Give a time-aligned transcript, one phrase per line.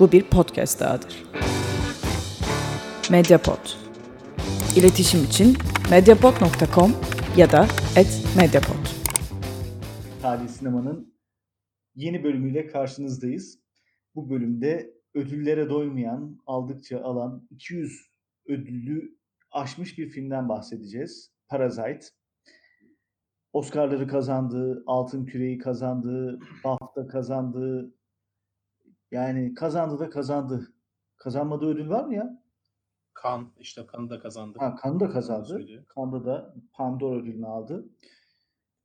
[0.00, 1.24] Bu bir podcast dahadır.
[3.10, 3.68] Mediapod.
[4.76, 5.56] İletişim için
[5.90, 6.92] mediapod.com
[7.36, 7.66] ya da
[8.36, 8.86] @mediapod.
[10.22, 11.14] Tarihi Sinema'nın
[11.94, 13.58] yeni bölümüyle karşınızdayız.
[14.14, 18.10] Bu bölümde ödüllere doymayan, aldıkça alan 200
[18.48, 19.16] ödüllü
[19.52, 21.32] aşmış bir filmden bahsedeceğiz.
[21.48, 22.06] Parasite.
[23.52, 27.95] Oscar'ları kazandı, Altın Küre'yi kazandı, BAFTA kazandı.
[29.10, 30.72] Yani kazandı da kazandı.
[31.16, 32.42] Kazanmadığı ödül var mı ya?
[33.14, 34.58] Kan işte Kan'ı da kazandı.
[34.58, 35.66] Ha, Cannes'ı da kazandı.
[35.96, 37.88] Cannes'da da Pandora ödülünü aldı.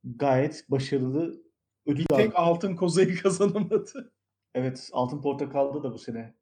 [0.04, 1.42] Gayet başarılı
[1.86, 2.22] ödül Bir aldı.
[2.22, 4.12] tek altın kozayı kazanamadı.
[4.54, 6.34] Evet, Altın Portakal'da da bu sene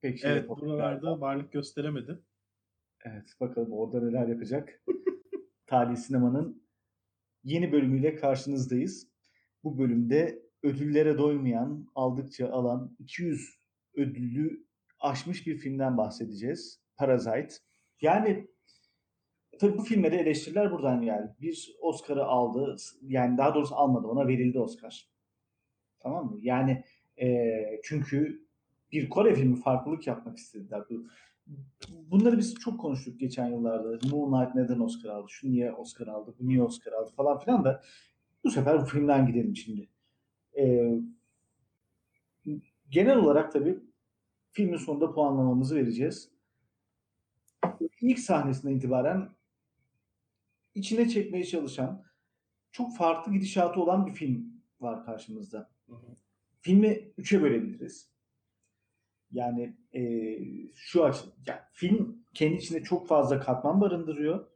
[0.00, 2.22] pek şey evet buralarda varlık gösteremedi.
[3.04, 4.82] Evet, bakalım orada neler yapacak.
[5.66, 6.62] Tarihi Sinema'nın
[7.44, 9.08] yeni bölümüyle karşınızdayız.
[9.64, 13.60] Bu bölümde ödüllere doymayan, aldıkça alan 200
[13.94, 14.66] ödüllü
[15.00, 16.80] aşmış bir filmden bahsedeceğiz.
[16.96, 17.54] Parasite.
[18.00, 18.48] Yani
[19.60, 21.36] tabii bu filme de eleştiriler buradan geldi.
[21.40, 22.76] Bir Oscar'ı aldı.
[23.02, 24.06] Yani daha doğrusu almadı.
[24.06, 25.10] Ona verildi Oscar.
[26.00, 26.38] Tamam mı?
[26.42, 26.84] Yani
[27.16, 28.46] eee, çünkü
[28.92, 30.82] bir Kore filmi farklılık yapmak istediler.
[30.90, 31.06] Bu,
[31.90, 33.98] bunları biz çok konuştuk geçen yıllarda.
[34.10, 35.26] Moonlight neden Oscar aldı?
[35.30, 36.34] Şu niye Oscar aldı?
[36.40, 37.10] Bu niye Oscar aldı?
[37.16, 37.82] Falan filan da
[38.44, 39.89] bu sefer bu filmden gidelim şimdi.
[40.56, 41.00] Eee,
[42.90, 43.78] genel olarak tabii
[44.52, 46.30] filmin sonunda puanlamamızı vereceğiz.
[48.00, 49.28] İlk sahnesinden itibaren
[50.74, 52.04] içine çekmeye çalışan
[52.72, 55.70] çok farklı gidişatı olan bir film var karşımızda.
[55.86, 56.16] Hı hı.
[56.60, 58.10] Filmi üçe bölebiliriz.
[59.32, 64.46] Yani eee, şu aç, yani film kendi içinde çok fazla katman barındırıyor.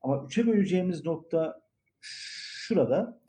[0.00, 1.62] Ama üçe böleceğimiz nokta
[2.00, 3.20] şurada.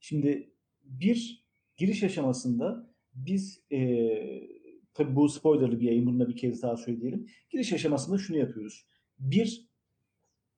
[0.00, 0.52] Şimdi
[0.84, 1.41] bir
[1.82, 4.48] giriş aşamasında biz eee
[4.94, 7.26] tabii bu spoilerlı bir yayın bunu bir kez daha söyleyelim.
[7.50, 8.86] Giriş aşamasında şunu yapıyoruz.
[9.18, 9.68] Bir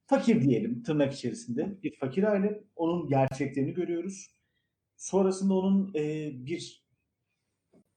[0.06, 4.34] fakir diyelim tırnak içerisinde bir fakir aile onun gerçeklerini görüyoruz.
[4.96, 6.84] Sonrasında onun eee, bir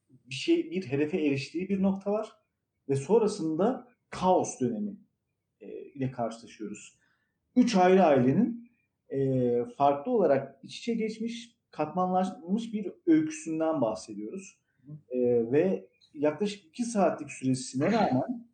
[0.08, 2.32] bir şey bir hedefe eriştiği bir nokta var
[2.88, 4.96] ve sonrasında kaos dönemi
[5.60, 6.98] e, ile karşılaşıyoruz.
[7.56, 8.70] Üç ayrı ailenin
[9.08, 14.58] e, farklı olarak iç içe geçmiş, katmanlaşmış bir öyküsünden bahsediyoruz.
[15.10, 15.18] E,
[15.52, 18.48] ve yaklaşık iki saatlik süresine rağmen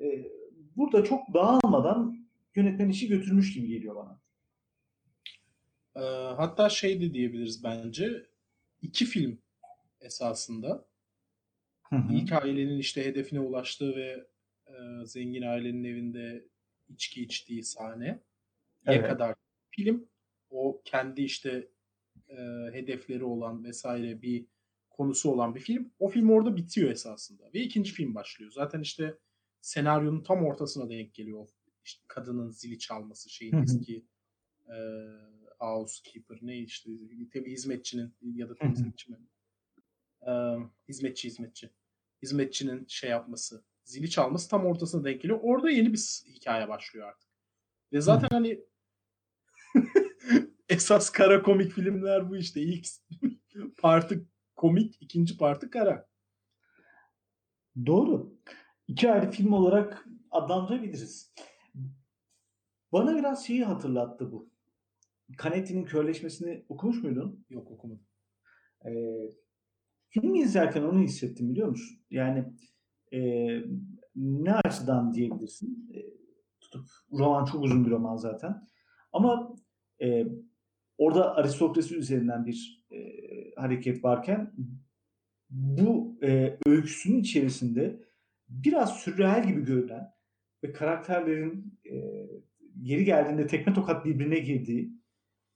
[0.00, 0.30] e,
[0.76, 4.20] burada çok dağılmadan yönetmen işi götürmüş gibi geliyor bana.
[5.96, 6.00] Ee,
[6.36, 8.26] hatta şey de diyebiliriz bence.
[8.82, 9.38] iki film
[10.00, 10.84] esasında.
[11.82, 12.14] Hı hı.
[12.14, 14.26] İlk ailenin işte hedefine ulaştığı ve
[14.66, 14.72] e,
[15.04, 16.44] zengin ailenin evinde
[16.88, 18.22] içki içtiği sahne.
[18.86, 19.10] Evet.
[19.10, 19.34] kadar
[19.70, 20.08] film.
[20.50, 21.68] O kendi işte
[22.30, 24.46] e, hedefleri olan vesaire bir
[24.90, 25.92] konusu olan bir film.
[25.98, 27.50] O film orada bitiyor esasında.
[27.54, 28.52] Ve ikinci film başlıyor.
[28.52, 29.18] Zaten işte
[29.60, 31.48] senaryonun tam ortasına denk geliyor.
[31.84, 34.04] İşte kadının zili çalması şeyin eski
[34.68, 34.76] e,
[35.58, 36.90] housekeeper ne işte
[37.32, 39.18] tabii hizmetçinin ya da temizlikçi mi?
[40.26, 40.30] E,
[40.88, 41.70] hizmetçi hizmetçi.
[42.22, 45.40] Hizmetçinin şey yapması, zili çalması tam ortasına denk geliyor.
[45.42, 47.30] Orada yeni bir hikaye başlıyor artık.
[47.92, 48.60] Ve zaten hani
[50.70, 52.60] esas kara komik filmler bu işte.
[52.60, 52.86] İlk
[53.78, 54.26] partı
[54.56, 56.08] komik, ikinci partı kara.
[57.86, 58.34] Doğru.
[58.88, 61.32] İki ayrı film olarak adlandırabiliriz.
[62.92, 64.50] Bana biraz şeyi hatırlattı bu.
[65.42, 67.44] Canetti'nin körleşmesini okumuş muydun?
[67.50, 68.06] Yok okumadım.
[68.86, 68.90] Ee,
[70.08, 71.98] filmi izlerken onu hissettim biliyor musun?
[72.10, 72.52] Yani
[73.12, 73.20] e,
[74.16, 75.90] ne açıdan diyebilirsin?
[75.94, 75.98] E,
[76.60, 78.68] tutup roman çok uzun bir roman zaten.
[79.12, 79.56] Ama
[80.02, 80.26] e,
[81.00, 82.98] orada aristokrasi üzerinden bir e,
[83.56, 84.52] hareket varken
[85.50, 88.00] bu e, öyküsünün içerisinde
[88.48, 90.12] biraz sürreal gibi görünen
[90.64, 92.26] ve karakterlerin e,
[92.82, 94.92] geri geldiğinde tekme tokat birbirine girdiği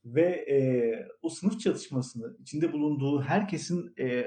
[0.05, 0.57] ve e,
[1.21, 4.25] o sınıf çatışmasını içinde bulunduğu herkesin e,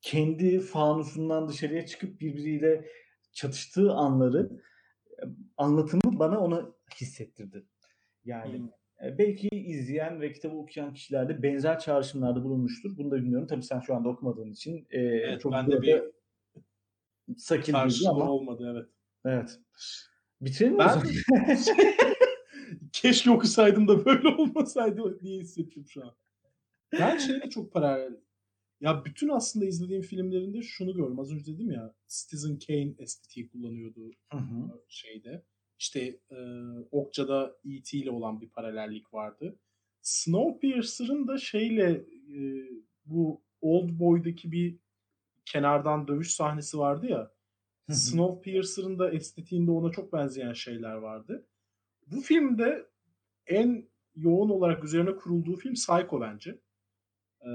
[0.00, 2.88] kendi fanusundan dışarıya çıkıp birbiriyle
[3.32, 4.50] çatıştığı anları
[5.10, 5.22] e,
[5.56, 7.66] anlatımı bana onu hissettirdi.
[8.24, 8.79] Yani Hmm.
[9.04, 12.96] E, belki izleyen ve kitabı okuyan kişiler de benzer çağrışımlarda bulunmuştur.
[12.96, 13.46] Bunu da bilmiyorum.
[13.46, 16.02] Tabii sen şu anda okumadığın için e, Evet, çok ben de bir
[17.72, 18.88] karşılığı ama olmadı evet.
[19.24, 19.60] evet.
[20.40, 21.06] Bitirelim mi Ben zaman?
[22.92, 26.14] keşke okusaydım da böyle olmasaydı diye hissettim şu an.
[26.92, 28.16] Ben şeyde çok paralel.
[28.80, 31.20] Ya bütün aslında izlediğim filmlerinde şunu gördüm.
[31.20, 34.82] Az önce dedim ya Citizen Kane estetiği kullanıyordu Hı hı.
[34.88, 35.44] şeyde.
[35.80, 36.36] İşte e,
[36.90, 37.98] Okça'da E.T.
[37.98, 39.58] ile olan bir paralellik vardı.
[40.02, 41.90] Snowpiercer'ın da şeyle
[42.36, 42.68] e,
[43.04, 44.78] bu Old Boy'daki bir
[45.44, 47.32] kenardan dövüş sahnesi vardı ya.
[47.90, 51.46] Snowpiercer'ın da estetiğinde ona çok benzeyen şeyler vardı.
[52.06, 52.86] Bu filmde
[53.46, 56.60] en yoğun olarak üzerine kurulduğu film Psycho bence.
[57.46, 57.48] Ee,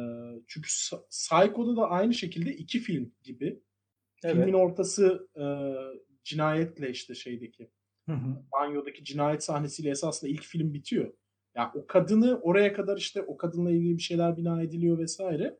[0.47, 0.69] çünkü
[1.09, 3.63] Psycho'da da aynı şekilde iki film gibi.
[4.21, 4.55] Filmin Evet.
[4.55, 5.45] ortası e,
[6.23, 7.69] cinayetle işte şeydeki
[8.05, 8.43] Hı hı.
[8.51, 11.13] banyodaki cinayet sahnesiyle esasında ilk film bitiyor.
[11.55, 15.59] Ya o kadını oraya kadar işte o kadınla ilgili bir şeyler bina ediliyor vesaire.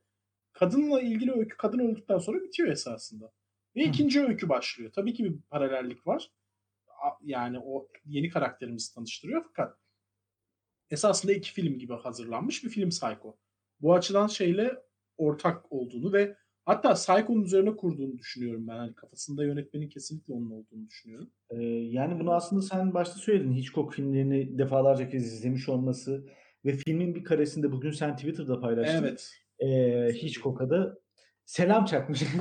[0.53, 3.31] Kadınla ilgili öykü kadın öldükten sonra bitiyor esasında.
[3.75, 4.91] Ve Hı ikinci öykü başlıyor.
[4.95, 6.31] Tabii ki bir paralellik var.
[7.21, 9.77] Yani o yeni karakterimizi tanıştırıyor fakat
[10.89, 13.37] esasında iki film gibi hazırlanmış bir film Psycho.
[13.81, 14.83] Bu açıdan şeyle
[15.17, 18.77] ortak olduğunu ve hatta Psycho'nun üzerine kurduğunu düşünüyorum ben.
[18.77, 21.31] Hani kafasında yönetmenin kesinlikle onun olduğunu düşünüyorum.
[21.49, 23.53] Ee, yani bunu aslında sen başta söyledin.
[23.53, 26.25] Hitchcock filmlerini defalarca kez izlemiş olması
[26.65, 29.03] ve filmin bir karesinde bugün sen Twitter'da paylaştın.
[29.03, 29.31] Evet.
[29.59, 30.97] Ee, Hitchcock'a da
[31.45, 32.23] selam çakmış.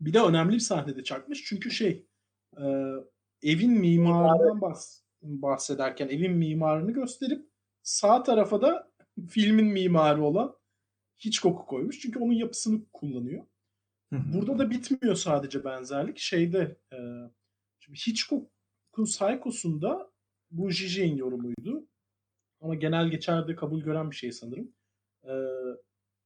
[0.00, 1.44] Bir de önemli bir sahnede çakmış.
[1.44, 2.06] Çünkü şey
[2.56, 2.64] e,
[3.42, 7.46] evin mimarından bahs- bahsederken evin mimarını gösterip
[7.82, 8.90] sağ tarafa da
[9.28, 10.56] filmin mimarı olan
[11.24, 12.00] Hitchcock'u koymuş.
[12.00, 13.44] Çünkü onun yapısını kullanıyor.
[14.12, 16.18] Burada da bitmiyor sadece benzerlik.
[16.18, 16.96] Şeyde e,
[17.78, 20.10] şimdi Hitchcock'un Psycho'sunda
[20.50, 21.86] bu Zizek'in yorumuydu.
[22.60, 24.72] Ama genel geçerde kabul gören bir şey sanırım.
[25.24, 25.32] E,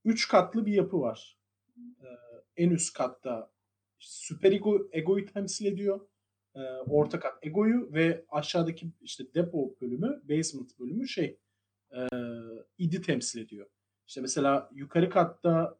[0.04, 1.38] üç katlı bir yapı var.
[1.78, 2.06] E,
[2.56, 3.52] en üst katta
[3.98, 6.00] süper ego, egoyu temsil ediyor.
[6.54, 11.38] E, orta kat egoyu ve aşağıdaki işte depo bölümü, basement bölümü şey
[11.92, 11.98] e,
[12.78, 13.66] idi temsil ediyor.
[14.08, 15.78] İşte mesela yukarı katta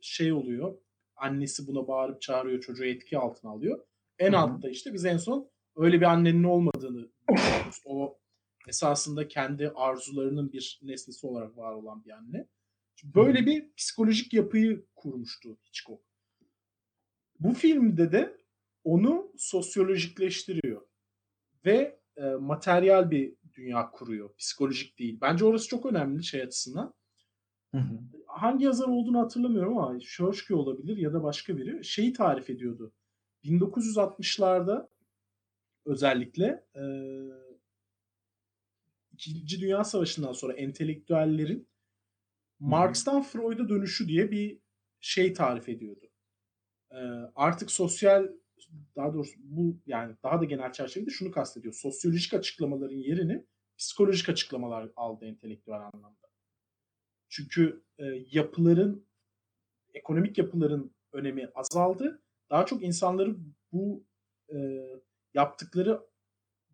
[0.00, 0.74] şey oluyor.
[1.16, 3.84] Annesi buna bağırıp çağırıyor, çocuğu etki altına alıyor.
[4.18, 4.40] En Hı hı.
[4.40, 7.82] altta işte biz en son öyle bir annenin olmadığını görüyoruz.
[7.84, 8.18] O
[8.68, 12.46] esasında kendi arzularının bir nesnesi olarak var olan bir anne.
[13.04, 16.02] Böyle bir psikolojik yapıyı kurmuştu Hitchcock.
[17.40, 18.36] Bu filmde de
[18.84, 20.82] onu sosyolojikleştiriyor
[21.64, 24.34] ve e, materyal bir dünya kuruyor.
[24.36, 25.18] Psikolojik değil.
[25.20, 26.94] Bence orası çok önemli şey açısından.
[27.74, 28.00] Hı hı.
[28.26, 32.92] Hangi yazar olduğunu hatırlamıyorum ama Şörşki olabilir ya da başka biri şeyi tarif ediyordu.
[33.44, 34.88] 1960'larda
[35.86, 36.82] özellikle e,
[39.12, 41.68] İkinci Dünya Savaşı'ndan sonra entelektüellerin
[42.60, 44.58] Marx'tan Freud'a dönüşü diye bir
[45.00, 46.06] şey tarif ediyordu.
[46.92, 46.96] Ee,
[47.34, 48.28] artık sosyal
[48.96, 51.74] daha doğrusu bu yani daha da genel çerçevede şunu kastediyor.
[51.74, 53.46] Sosyolojik açıklamaların yerini
[53.78, 56.29] psikolojik açıklamalar aldı entelektüel anlamda.
[57.30, 59.06] Çünkü e, yapıların
[59.94, 62.22] ekonomik yapıların önemi azaldı.
[62.50, 64.04] Daha çok insanların bu
[64.54, 64.56] e,
[65.34, 66.00] yaptıkları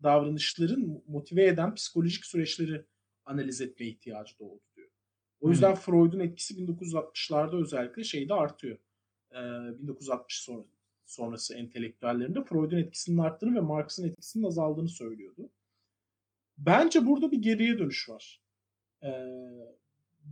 [0.03, 2.85] davranışların motive eden psikolojik süreçleri
[3.25, 4.87] analiz etme ihtiyacı doğdu diyor.
[5.39, 5.81] O yüzden hmm.
[5.81, 8.77] Freud'un etkisi 1960'larda özellikle şeyde artıyor.
[9.31, 9.35] Ee,
[9.79, 10.63] 1960 sonra,
[11.05, 15.49] sonrası entelektüellerinde Freud'un etkisinin arttığını ve Marx'ın etkisinin azaldığını söylüyordu.
[16.57, 18.41] Bence burada bir geriye dönüş var.
[19.03, 19.09] Ee,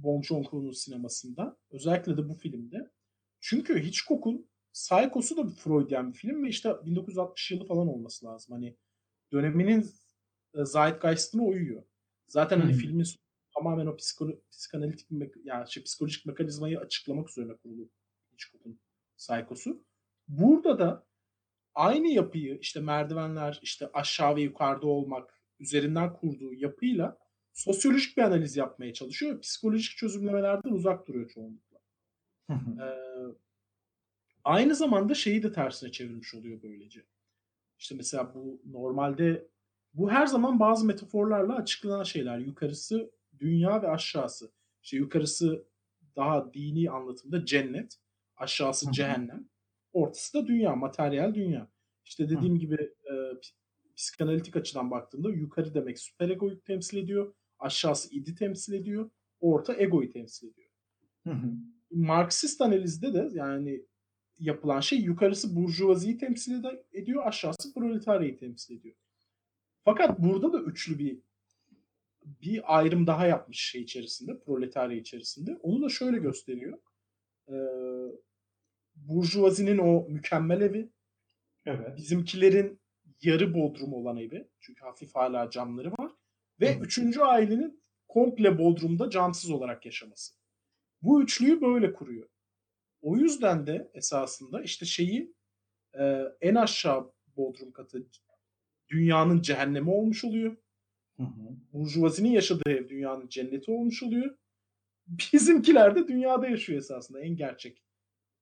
[0.03, 1.57] Bong Joon-ho'nun sinemasında.
[1.71, 2.91] Özellikle de bu filmde.
[3.39, 8.53] Çünkü Hitchcock'un Psycho'su da bir Freudian bir film ve işte 1960 yılı falan olması lazım.
[8.53, 8.77] Hani
[9.31, 9.89] döneminin
[10.55, 11.83] zeitgeist'ine uyuyor.
[12.27, 12.79] Zaten hani hmm.
[12.79, 13.05] filmin
[13.57, 15.07] tamamen o psikolo psikanalitik
[15.43, 17.89] yani şey, psikolojik mekanizmayı açıklamak üzerine kurulu
[18.33, 18.79] Hitchcock'un
[19.17, 19.85] Psycho'su.
[20.27, 21.07] Burada da
[21.73, 27.17] aynı yapıyı işte merdivenler, işte aşağı ve yukarıda olmak üzerinden kurduğu yapıyla
[27.55, 29.41] sosyolojik bir analiz yapmaya çalışıyor.
[29.41, 31.77] Psikolojik çözümlemelerden uzak duruyor çoğunlukla.
[32.49, 32.55] ee,
[34.43, 37.05] aynı zamanda şeyi de tersine çevirmiş oluyor böylece.
[37.79, 39.47] İşte mesela bu normalde
[39.93, 42.37] bu her zaman bazı metaforlarla açıklanan şeyler.
[42.37, 44.51] Yukarısı dünya ve aşağısı.
[44.83, 45.67] İşte yukarısı
[46.15, 47.97] daha dini anlatımda cennet,
[48.37, 49.49] aşağısı cehennem,
[49.93, 51.67] ortası da dünya, materyal dünya.
[52.05, 52.75] İşte dediğim gibi
[53.11, 53.13] e,
[53.95, 59.09] psikanalitik açıdan baktığımda yukarı demek süper egoyu temsil ediyor, aşağısı idi temsil ediyor,
[59.39, 60.69] orta egoyu temsil ediyor.
[61.91, 63.85] Marksist analizde de yani
[64.39, 68.95] yapılan şey yukarısı burjuvaziyi temsil ediyor, aşağısı proletaryayı temsil ediyor.
[69.85, 71.19] Fakat burada da üçlü bir
[72.25, 75.57] bir ayrım daha yapmış şey içerisinde, proletarya içerisinde.
[75.61, 76.79] Onu da şöyle gösteriyor.
[77.49, 77.53] Ee,
[78.95, 80.89] Burjuvazinin o mükemmel evi,
[81.65, 81.97] evet.
[81.97, 82.79] bizimkilerin
[83.21, 86.11] yarı bodrum olan evi, çünkü hafif hala camları var.
[86.59, 86.83] Ve Hı.
[86.83, 90.33] üçüncü ailenin komple bodrumda camsız olarak yaşaması.
[91.01, 92.29] Bu üçlüyü böyle kuruyor.
[93.01, 95.35] O yüzden de esasında işte şeyi
[95.99, 98.07] e, en aşağı bodrum katı
[98.89, 100.57] dünyanın cehennemi olmuş oluyor.
[101.17, 101.55] Hı hı.
[101.73, 104.37] Burjuvazinin yaşadığı ev dünyanın cenneti olmuş oluyor.
[105.07, 107.83] Bizimkiler de dünyada yaşıyor esasında en gerçek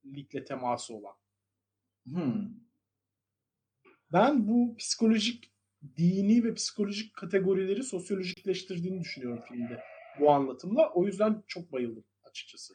[0.03, 1.15] psikolojiklikle teması olan.
[2.03, 2.49] Hmm.
[4.11, 5.52] Ben bu psikolojik
[5.97, 9.83] dini ve psikolojik kategorileri sosyolojikleştirdiğini düşünüyorum filmde
[10.19, 10.91] bu anlatımla.
[10.93, 12.73] O yüzden çok bayıldım açıkçası.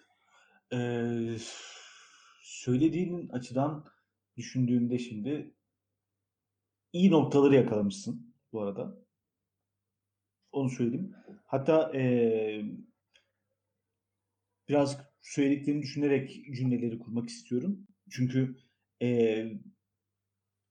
[0.72, 1.36] Ee,
[2.42, 3.84] söylediğin açıdan
[4.36, 5.54] düşündüğümde şimdi
[6.92, 8.98] iyi noktaları yakalamışsın bu arada.
[10.52, 11.14] Onu söyleyeyim.
[11.46, 12.62] Hatta ee,
[14.68, 17.86] biraz söylediklerini düşünerek cümleleri kurmak istiyorum.
[18.10, 18.56] Çünkü
[19.02, 19.52] ee,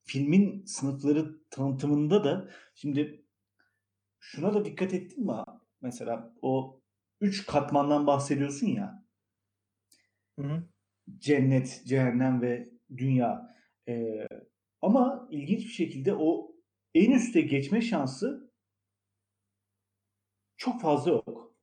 [0.08, 3.26] filmin sınıfları tanıtımında da şimdi
[4.20, 5.44] şuna da dikkat ettin mi?
[5.82, 6.82] Mesela o
[7.22, 9.06] üç katmandan bahsediyorsun ya.
[10.40, 10.64] Hı hı.
[11.18, 13.56] Cennet, cehennem ve dünya.
[13.88, 14.28] Ee,
[14.82, 16.56] ama ilginç bir şekilde o
[16.94, 18.52] en üste geçme şansı
[20.58, 21.56] çok fazla yok.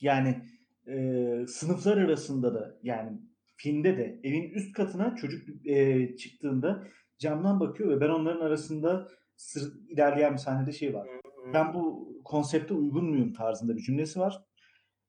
[0.00, 0.42] Yani
[0.86, 3.18] e, sınıflar arasında da yani
[3.56, 6.86] filmde de evin üst katına çocuk e, çıktığında
[7.20, 11.08] camdan bakıyor ve ben onların arasında sır, ilerleyen bir sahnede şey var.
[11.54, 14.44] Ben bu konsepte uygun muyum tarzında bir cümlesi var.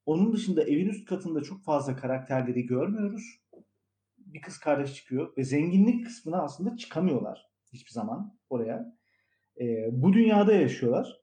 [0.06, 3.40] Onun dışında evin üst katında çok fazla karakterleri görmüyoruz.
[4.18, 8.98] Bir kız kardeş çıkıyor ve zenginlik kısmına aslında çıkamıyorlar hiçbir zaman oraya.
[9.60, 11.22] E, bu dünyada yaşıyorlar.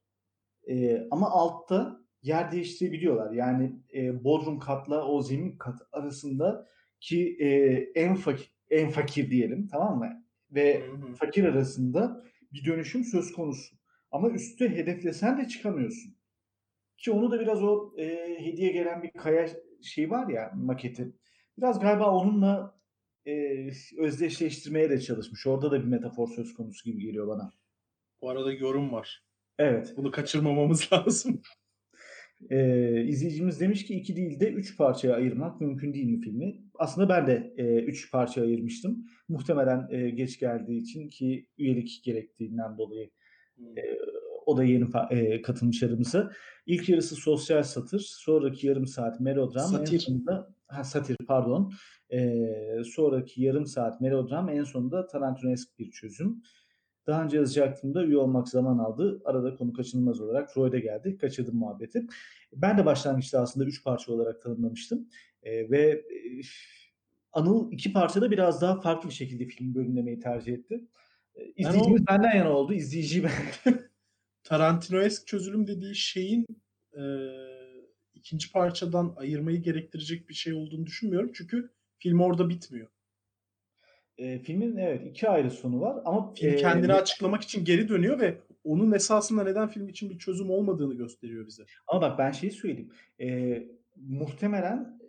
[0.69, 3.33] E, ama altta yer değiştirebiliyorlar.
[3.33, 6.67] Yani e, bodrum katla o zemin kat arasında
[7.01, 7.49] ki e,
[8.01, 10.25] en fakir en fakir diyelim tamam mı?
[10.51, 11.15] Ve Hı hı.
[11.15, 13.77] fakir arasında bir dönüşüm söz konusu.
[14.11, 16.17] Ama üstte hedeflesen de çıkamıyorsun.
[16.99, 19.49] Ki onu da biraz o e, hediye gelen bir kaya
[19.83, 21.13] şey var ya maketi.
[21.59, 22.81] Biraz galiba onunla
[23.27, 23.67] e,
[23.99, 25.47] özdeşleştirmeye de çalışmış.
[25.47, 27.53] Orada da bir metafor söz konusu gibi geliyor bana.
[28.23, 29.25] Bu arada yorum var.
[29.59, 29.95] Evet.
[29.97, 31.43] Bunu kaçırmamamız lazım.
[32.51, 36.63] E, izleyicimiz demiş ki iki değil de üç parçaya ayırmak mümkün değil mi filmi?
[36.75, 39.05] Aslında ben de e, üç parçaya ayırmıştım.
[39.29, 43.11] Muhtemelen e, geç geldiği için ki üyelik gerektiğinden dolayı
[43.61, 43.83] e,
[44.47, 46.31] o da yeni e, katılmış aramıza.
[46.67, 49.95] İlk yarısı sosyal satır, sonraki yarım saat melodram, Satir.
[49.95, 51.73] en sonunda ha, satir pardon.
[52.13, 52.45] E,
[52.85, 56.43] sonraki yarım saat melodram, en sonunda Tarantinoesk bir çözüm.
[57.09, 59.23] Daha önce yazacaktım üye olmak zaman aldı.
[59.25, 61.19] Arada konu kaçınılmaz olarak Freud'e geldi.
[61.19, 62.07] Kaçırdım muhabbeti.
[62.53, 65.09] Ben de başlangıçta aslında üç parça olarak tanımlamıştım.
[65.43, 66.41] E, ve e,
[67.33, 70.85] Anıl iki parçada biraz daha farklı bir şekilde film bölümlemeyi tercih etti.
[71.35, 72.73] E, İzleyicimiz benden yana oldu.
[72.73, 73.75] İzleyiciyi ben
[74.45, 76.47] Tarantinoesk çözülüm dediği şeyin
[76.97, 77.03] e,
[78.15, 81.31] ikinci parçadan ayırmayı gerektirecek bir şey olduğunu düşünmüyorum.
[81.35, 82.89] Çünkü film orada bitmiyor.
[84.19, 88.21] E, filmin evet iki ayrı sonu var ama Film e, kendini açıklamak için geri dönüyor
[88.21, 91.67] ve onun esasında neden film için bir çözüm olmadığını gösteriyor bize.
[91.87, 92.93] ama bak ben şeyi söyleyeyim.
[93.21, 93.63] E,
[93.97, 95.09] muhtemelen e,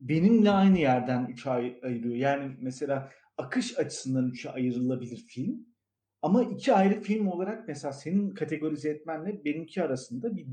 [0.00, 2.14] benimle aynı yerden üçe ay- ayırıyor.
[2.14, 5.66] Yani mesela akış açısından üçe ayrılabilir film.
[6.22, 10.46] Ama iki ayrı film olarak mesela senin kategorize etmenle benimki arasında bir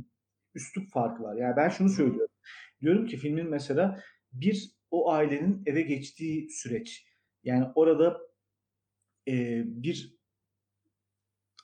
[0.55, 1.35] üslup farkı var.
[1.35, 2.35] Yani ben şunu söylüyorum.
[2.81, 7.06] Diyorum ki filmin mesela bir o ailenin eve geçtiği süreç.
[7.47, 8.21] Yani orada
[9.27, 10.17] e, bir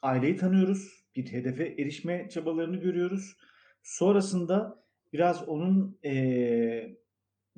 [0.01, 1.03] aileyi tanıyoruz.
[1.15, 3.37] Bir hedefe erişme çabalarını görüyoruz.
[3.83, 6.97] Sonrasında biraz onun e,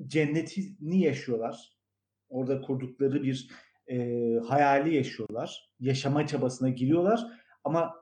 [0.06, 1.78] cennetini yaşıyorlar.
[2.28, 3.50] Orada kurdukları bir
[3.86, 3.96] e,
[4.48, 5.70] hayali yaşıyorlar.
[5.80, 7.20] Yaşama çabasına giriyorlar.
[7.64, 7.94] Ama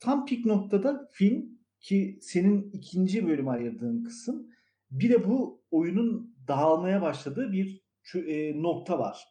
[0.00, 4.48] tam pik noktada film ki senin ikinci bölüme ayırdığın kısım
[4.90, 7.83] bir de bu oyunun dağılmaya başladığı bir
[8.62, 9.24] nokta var.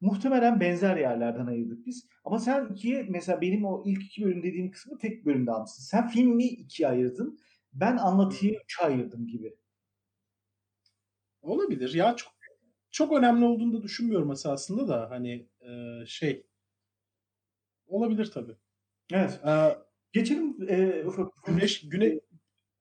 [0.00, 2.08] Muhtemelen benzer yerlerden ayırdık biz.
[2.24, 5.82] Ama sen ikiye mesela benim o ilk iki bölüm dediğim kısmı tek bölümde almışsın.
[5.82, 7.38] Sen filmi ikiye ayırdın.
[7.72, 9.56] Ben anlatıyı üçe ayırdım gibi.
[11.42, 11.94] Olabilir.
[11.94, 12.32] Ya çok
[12.90, 15.70] çok önemli olduğunu da düşünmüyorum esasında da hani e,
[16.06, 16.46] şey
[17.86, 18.56] olabilir tabii.
[19.12, 19.40] Evet.
[19.46, 19.78] E,
[20.12, 22.20] Geçelim e, ufak güneş güne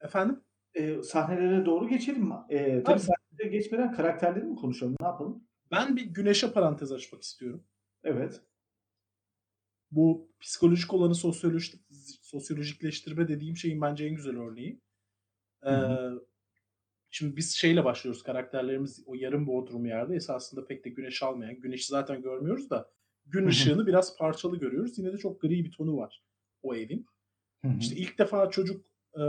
[0.02, 0.44] efendim
[0.74, 2.32] e, sahnelere doğru geçelim.
[2.50, 3.02] E, tabii Tabii.
[3.48, 4.96] Geçmeden karakterleri mi konuşalım?
[5.02, 5.50] Ne yapalım?
[5.72, 7.64] ben bir güneşe parantez açmak istiyorum.
[8.04, 8.42] Evet.
[9.92, 11.82] Bu psikolojik olanı sosyolojik,
[12.22, 14.82] sosyolojikleştirme dediğim şeyin bence en güzel örneği.
[15.66, 15.72] Ee,
[17.10, 18.24] şimdi biz şeyle başlıyoruz.
[18.24, 21.60] Karakterlerimiz o yarım bodrum yerde esasında pek de güneş almayan.
[21.60, 22.92] Güneşi zaten görmüyoruz da
[23.26, 24.98] gün ışığını biraz parçalı görüyoruz.
[24.98, 26.24] Yine de çok gri bir tonu var
[26.62, 27.06] o evin.
[27.80, 28.86] İşte ilk defa çocuk
[29.16, 29.24] e,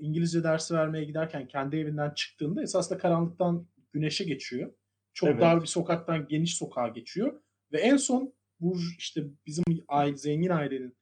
[0.00, 4.72] İngilizce dersi vermeye giderken kendi evinden çıktığında esasında karanlıktan güneşe geçiyor.
[5.12, 5.40] Çok Evet.
[5.40, 7.40] dar bir sokaktan geniş sokağa geçiyor.
[7.72, 10.96] Ve en son bu işte bizim aile, zengin ailenin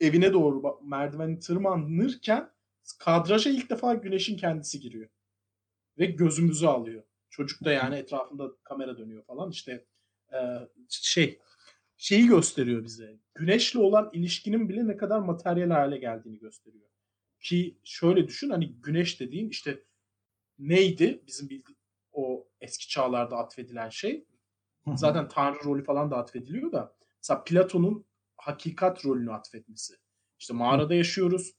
[0.00, 2.50] evine doğru merdiveni tırmanırken
[2.98, 5.08] kadraja ilk defa güneşin kendisi giriyor.
[5.98, 9.84] Ve gözümüzü alıyor Çocuk da yani etrafında kamera dönüyor falan işte
[10.32, 10.38] e,
[10.88, 11.38] şey
[11.98, 13.18] şeyi gösteriyor bize.
[13.34, 16.88] Güneşle olan ilişkinin bile ne kadar materyal hale geldiğini gösteriyor.
[17.40, 19.84] Ki şöyle düşün hani güneş dediğin işte
[20.58, 21.70] neydi bizim bildi
[22.12, 24.24] o eski çağlarda atfedilen şey.
[24.94, 29.94] Zaten tanrı rolü falan da atfediliyor da mesela Platon'un hakikat rolünü atfetmesi.
[30.38, 31.52] İşte mağarada yaşıyoruz.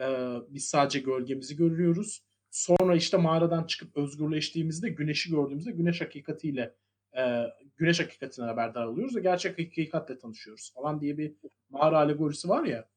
[0.00, 2.22] Ee, biz sadece gölgemizi görüyoruz.
[2.50, 6.74] Sonra işte mağaradan çıkıp özgürleştiğimizde güneşi gördüğümüzde güneş hakikatiyle
[7.16, 7.42] e,
[7.76, 11.34] güneş hakikatine haberdar oluyoruz ve gerçek hakikatle tanışıyoruz falan diye bir
[11.68, 12.88] mağara alegorisi var ya.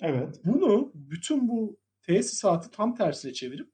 [0.00, 0.40] Evet.
[0.44, 3.70] Bunu bütün bu tesisatı tam tersine çevirip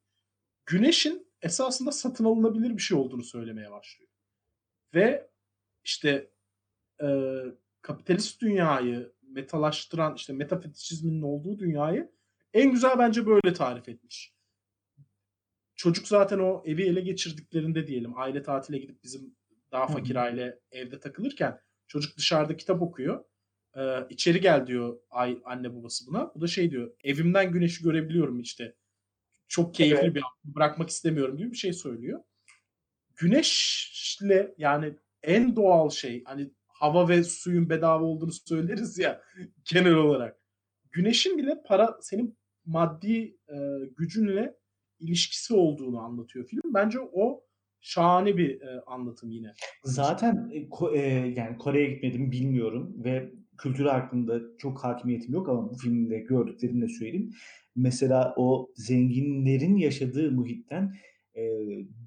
[0.65, 4.11] güneşin esasında satın alınabilir bir şey olduğunu söylemeye başlıyor.
[4.93, 5.29] Ve
[5.83, 6.31] işte
[7.01, 7.07] e,
[7.81, 12.11] kapitalist dünyayı metalaştıran işte metafetişizmin olduğu dünyayı
[12.53, 14.33] en güzel bence böyle tarif etmiş.
[15.75, 19.35] Çocuk zaten o evi ele geçirdiklerinde diyelim aile tatile gidip bizim
[19.73, 23.23] daha fakir aile evde takılırken çocuk dışarıda kitap okuyor.
[23.77, 26.31] Ee, içeri gel diyor ay anne babası buna.
[26.35, 28.75] Bu da şey diyor evimden güneşi görebiliyorum işte.
[29.47, 30.15] Çok keyifli Evet.
[30.15, 32.19] bir an, bırakmak istemiyorum gibi bir şey söylüyor.
[33.15, 39.21] Güneşle yani en doğal şey hani hava ve suyun bedava olduğunu söyleriz ya
[39.71, 40.39] genel olarak.
[40.91, 43.55] Güneşin bile para senin maddi e,
[43.97, 44.55] gücünle
[44.99, 46.73] ilişkisi olduğunu anlatıyor film.
[46.73, 47.43] Bence o
[47.83, 49.53] şahane bir e, anlatım yine.
[49.83, 55.69] Zaten e, Ko- e, yani Kore'ye gitmedim bilmiyorum ve kültürü hakkında çok hakimiyetim yok ama
[55.69, 57.31] bu filmde gördüklerimle söyleyeyim.
[57.75, 60.93] Mesela o zenginlerin yaşadığı muhitten
[61.35, 61.41] e,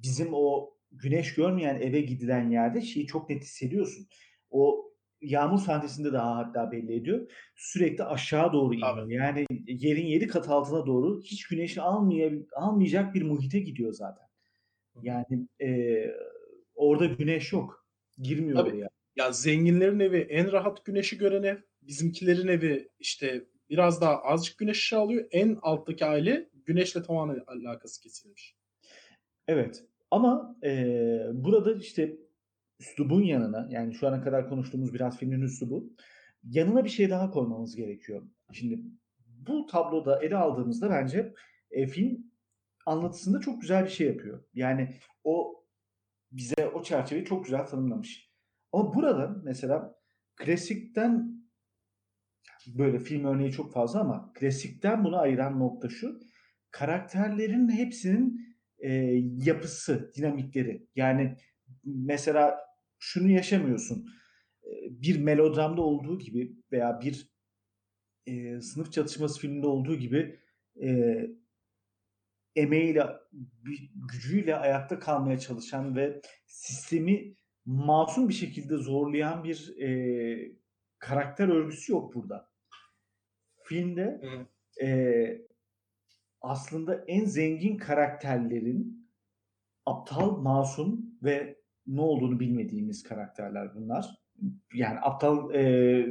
[0.03, 4.07] bizim o güneş görmeyen eve gidilen yerde şeyi çok net hissediyorsun.
[4.51, 7.31] O yağmur sahnesinde daha hatta belli ediyor.
[7.57, 9.11] Sürekli aşağı doğru iniyor.
[9.11, 14.27] Yani yerin yedi kat altına doğru hiç güneşi almaya, almayacak bir muhite gidiyor zaten.
[15.03, 16.01] Yani e,
[16.75, 17.87] orada güneş yok.
[18.19, 18.71] Girmiyor Tabii.
[18.71, 18.89] oraya.
[19.17, 21.57] Ya zenginlerin evi en rahat güneşi gören ev.
[21.83, 25.27] Bizimkilerin evi işte biraz daha azıcık güneş ışığı alıyor.
[25.31, 28.57] En alttaki aile güneşle tamamen alakası kesilmiş.
[29.49, 29.85] Evet.
[30.11, 30.89] Ama e,
[31.33, 32.17] burada işte
[32.81, 35.93] üslubun yanına yani şu ana kadar konuştuğumuz biraz filmin üslubu
[36.45, 38.23] yanına bir şey daha koymamız gerekiyor.
[38.53, 38.81] Şimdi
[39.27, 41.35] bu tabloda ele aldığımızda bence
[41.71, 42.26] e, film
[42.87, 44.45] anlatısında çok güzel bir şey yapıyor.
[44.55, 44.95] Yani
[45.25, 45.65] o
[46.33, 48.31] bize o çerçeveyi çok güzel tanımlamış.
[48.73, 49.97] Ama burada mesela
[50.37, 51.37] klasikten
[52.67, 56.21] böyle film örneği çok fazla ama klasikten bunu ayıran nokta şu.
[56.71, 58.93] Karakterlerin hepsinin e,
[59.45, 60.87] yapısı, dinamikleri.
[60.97, 61.37] Yani
[61.85, 62.59] mesela
[62.99, 64.07] şunu yaşamıyorsun.
[64.65, 64.71] E,
[65.03, 67.31] bir melodramda olduğu gibi veya bir
[68.27, 70.41] e, sınıf çatışması filminde olduğu gibi
[70.83, 71.21] e,
[72.57, 73.07] emeğiyle,
[74.13, 79.89] gücüyle ayakta kalmaya çalışan ve sistemi masum bir şekilde zorlayan bir e,
[80.99, 82.51] karakter örgüsü yok burada.
[83.65, 84.21] Filmde
[84.83, 84.89] e,
[86.41, 89.11] aslında en zengin karakterlerin
[89.87, 94.07] aptal, masum ve ne olduğunu bilmediğimiz karakterler bunlar.
[94.75, 96.07] Yani aptal e,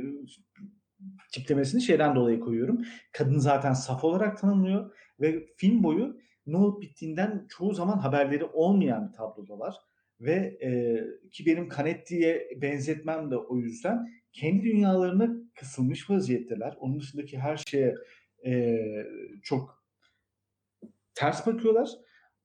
[1.33, 2.85] tiplemesini şeyden dolayı koyuyorum.
[3.13, 9.07] Kadın zaten saf olarak tanımlıyor ve film boyu ne olup bittiğinden çoğu zaman haberleri olmayan
[9.07, 9.75] bir tablodalar.
[10.19, 10.69] Ve e,
[11.31, 16.77] ki benim Canetti'ye benzetmem de o yüzden kendi dünyalarına kısılmış vaziyetteler.
[16.79, 17.95] Onun dışındaki her şeye
[18.45, 18.77] e,
[19.43, 19.83] çok
[21.13, 21.89] ters bakıyorlar.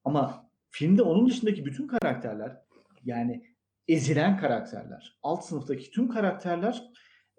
[0.04, 2.56] Ama filmde onun dışındaki bütün karakterler
[3.04, 3.42] yani
[3.88, 6.82] ezilen karakterler, alt sınıftaki tüm karakterler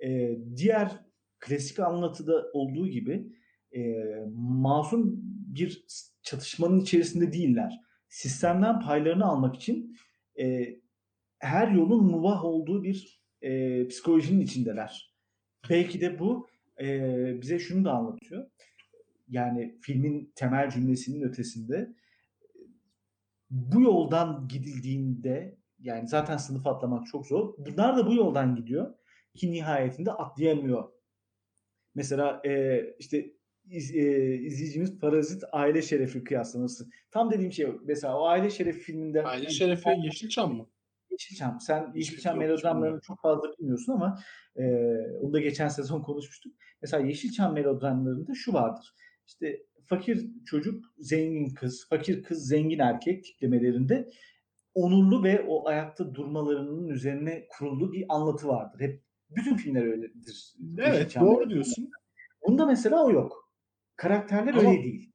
[0.04, 0.91] e, diğer
[1.39, 3.32] klasik anlatıda olduğu gibi
[3.76, 3.82] e,
[4.36, 5.21] masum
[5.56, 5.86] bir
[6.24, 7.80] çatışmanın içerisinde değiller.
[8.10, 9.98] Sistemden paylarını almak için
[10.40, 10.76] e,
[11.40, 15.16] her yolun mubah olduğu bir e, psikolojinin içindeler.
[15.70, 16.48] Belki de bu
[16.82, 18.50] e, bize şunu da anlatıyor.
[19.30, 21.96] Yani filmin temel cümlesinin ötesinde
[23.50, 27.54] bu yoldan gidildiğinde yani zaten sınıf atlamak çok zor.
[27.58, 28.94] Bunlar da bu yoldan gidiyor
[29.36, 30.92] ki nihayetinde atlayamıyor.
[31.96, 33.34] Mesela e, işte
[33.72, 36.90] iz, e, izleyicimiz Parazit aile şerefi kıyaslaması.
[37.12, 40.70] Tam dediğim şey mesela o aile şerefi filminde Aile şerefi Yeşilçam mı?
[41.12, 41.60] Yeşilçam.
[41.62, 43.02] Sen Yeşilçam yok, hiç melodramlarını bilmiyorum.
[43.08, 44.20] çok fazla bilmiyorsun ama
[44.56, 44.64] e,
[45.22, 46.54] onu da geçen sezon konuşmuştuk.
[46.82, 48.96] Mesela Yeşilçam melodramlarında şu vardır.
[49.28, 54.10] İşte fakir çocuk zengin kız, fakir kız zengin erkek tiplemelerinde
[54.74, 58.80] onurlu ve o ayakta durmalarının üzerine kurulu bir anlatı vardır.
[58.80, 60.54] Hep bütün filmler öyledir.
[60.78, 61.90] Evet Yeşilçam doğru diyorsun.
[62.48, 63.41] Bunda mesela o yok.
[64.02, 65.12] Karakterler Ama öyle değil.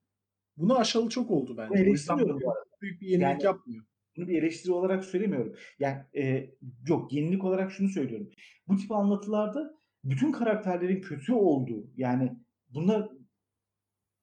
[0.57, 1.83] Bunu aşalı çok oldu bence.
[1.83, 2.65] Eleştiriyorum bu arada.
[2.81, 3.85] büyük bir yenilik Yani- yapmıyor.
[4.17, 5.55] bunu bir eleştiri olarak söylemiyorum.
[5.79, 6.51] Yani e,
[6.89, 8.31] yok yenilik olarak şunu söylüyorum.
[8.69, 12.33] Bu tip anlatılarda bütün karakterlerin kötü olduğu yani
[12.69, 13.09] bunlar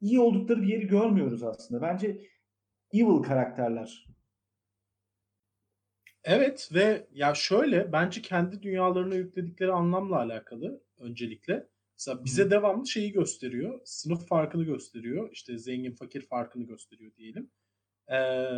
[0.02, 1.82] iyi oldukları bir yeri görmüyoruz aslında.
[1.82, 2.22] Bence
[2.94, 4.06] evil karakterler.
[6.24, 11.73] Evet ve ya şöyle bence kendi dünyalarına yükledikleri anlamla alakalı öncelikle.
[11.98, 13.82] Mesela bize devamlı şeyi gösteriyor.
[13.86, 15.30] Sınıf farkını gösteriyor.
[15.32, 17.52] İşte zengin fakir farkını gösteriyor diyelim.
[18.12, 18.50] Ee,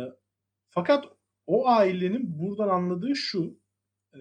[0.70, 1.04] fakat
[1.46, 3.60] o ailenin buradan anladığı şu.
[4.14, 4.20] e,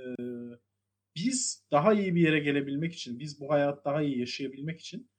[1.15, 5.09] biz daha iyi bir yere gelebilmek için, biz bu hayat daha iyi yaşayabilmek için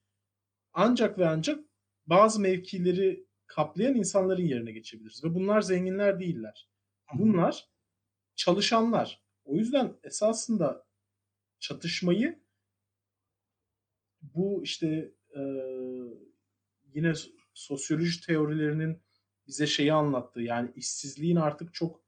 [0.73, 1.65] ancak ve ancak
[2.07, 5.25] bazı mevkileri kaplayan insanların yerine geçebiliriz.
[5.25, 6.69] Ve bunlar zenginler değiller.
[7.15, 7.69] Bunlar
[8.35, 9.23] çalışanlar.
[9.45, 10.87] O yüzden esasında
[11.61, 12.46] çatışmayı
[14.35, 15.41] bu işte e,
[16.95, 17.13] yine
[17.55, 19.03] sosyoloji teorilerinin
[19.47, 22.01] bize şeyi anlattığı yani işsizliğin artık çok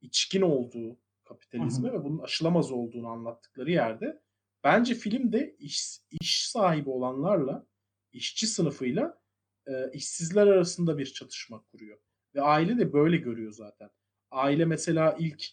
[0.00, 1.92] içkin olduğu kapitalizme hı.
[1.92, 4.22] ve bunun aşılamaz olduğunu anlattıkları yerde
[4.64, 7.66] bence filmde iş, iş sahibi olanlarla
[8.12, 9.20] işçi sınıfıyla
[9.66, 11.98] e, işsizler arasında bir çatışma kuruyor.
[12.34, 13.90] Ve aile de böyle görüyor zaten.
[14.30, 15.44] Aile mesela ilk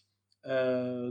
[0.45, 0.49] e,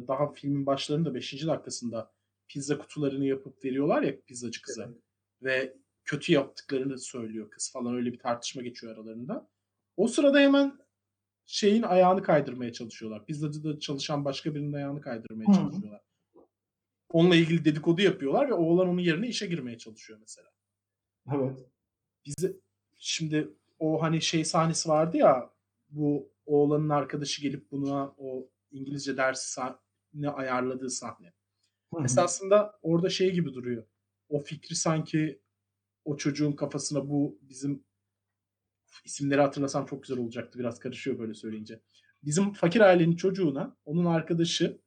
[0.08, 1.46] daha filmin başlarında 5.
[1.46, 2.15] dakikasında
[2.48, 4.84] pizza kutularını yapıp veriyorlar ya pizzacı kıza.
[4.84, 4.96] Evet.
[5.42, 9.48] Ve kötü yaptıklarını söylüyor kız falan öyle bir tartışma geçiyor aralarında.
[9.96, 10.78] O sırada hemen
[11.46, 13.26] şeyin ayağını kaydırmaya çalışıyorlar.
[13.26, 16.02] Pizzacıda çalışan başka birinin ayağını kaydırmaya Hı çalışıyorlar.
[17.08, 20.48] Onunla ilgili dedikodu yapıyorlar ve oğlan onun yerine işe girmeye çalışıyor mesela.
[21.32, 21.66] Evet.
[22.26, 22.60] Bizi
[22.96, 25.50] şimdi o hani şey sahnesi vardı ya
[25.88, 31.32] bu oğlanın arkadaşı gelip buna o İngilizce dersi sahne ayarladığı sahne.
[31.94, 32.04] Hı hı.
[32.04, 33.84] Esasında orada şey gibi duruyor.
[34.28, 35.40] O fikri sanki
[36.04, 37.84] o çocuğun kafasına bu bizim
[39.04, 40.58] isimleri hatırlasam çok güzel olacaktı.
[40.58, 41.80] Biraz karışıyor böyle söyleyince.
[42.22, 44.80] Bizim fakir ailenin çocuğuna onun arkadaşı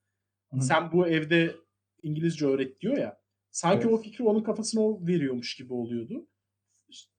[0.51, 0.61] Hı hı.
[0.61, 1.55] sen bu evde
[2.03, 3.21] İngilizce öğret diyor ya.
[3.51, 3.93] Sanki Evet.
[3.93, 6.27] o fikri onun kafasına o veriyormuş gibi oluyordu.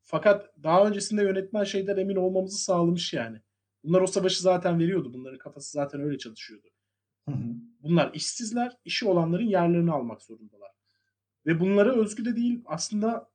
[0.03, 3.41] Fakat daha öncesinde yönetmen şeyden emin olmamızı sağlamış yani.
[3.85, 5.15] Bunlar o savaşı zaten veriyordu.
[5.15, 6.69] Bunların kafası zaten öyle çalışıyordu.
[7.29, 7.55] Hı hı.
[7.83, 10.71] Bunlar işsizler, işi olanların yerlerini almak zorundalar.
[11.47, 13.31] Ve bunlara özgü de değil aslında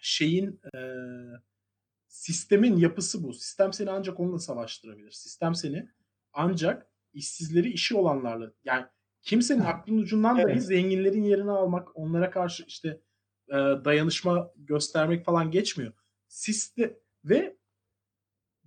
[0.00, 0.78] şeyin e,
[2.06, 3.32] sistemin yapısı bu.
[3.32, 5.10] Sistem seni ancak onunla savaştırabilir.
[5.10, 5.88] Sistem seni
[6.32, 8.86] ancak işsizleri işi olanlarla yani
[9.22, 10.62] kimsenin aklının ucundan dahi Evet.
[10.62, 13.00] zenginlerin yerini almak, onlara karşı işte
[13.48, 15.92] e, dayanışma göstermek falan geçmiyor.
[16.28, 17.56] Siste ve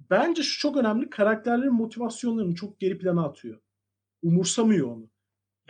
[0.10, 3.60] bence şu çok önemli karakterlerin motivasyonlarını çok geri plana atıyor.
[4.25, 5.09] Umursamıyor onu.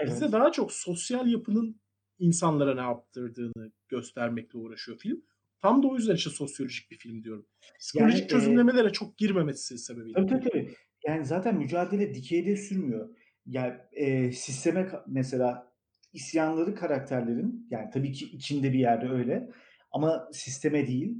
[0.06, 0.34] Bize Evet.
[0.34, 1.82] daha çok sosyal yapının
[2.20, 5.22] insanlara ne yaptırdığını göstermekle uğraşıyor film.
[5.62, 7.46] Tam da o yüzden işte sosyolojik bir film diyorum.
[7.80, 10.26] Psikolojik Yani e, çözümlemelere çok girmemesi sebebiyle.
[10.28, 10.72] tabii tabii.
[11.08, 13.16] Yani zaten mücadele dikeyde sürmüyor.
[13.46, 15.74] Yani e, sisteme mesela
[16.14, 19.50] isyanları karakterlerin yani tabii ki içinde bir yerde öyle
[19.92, 21.18] ama sisteme değil,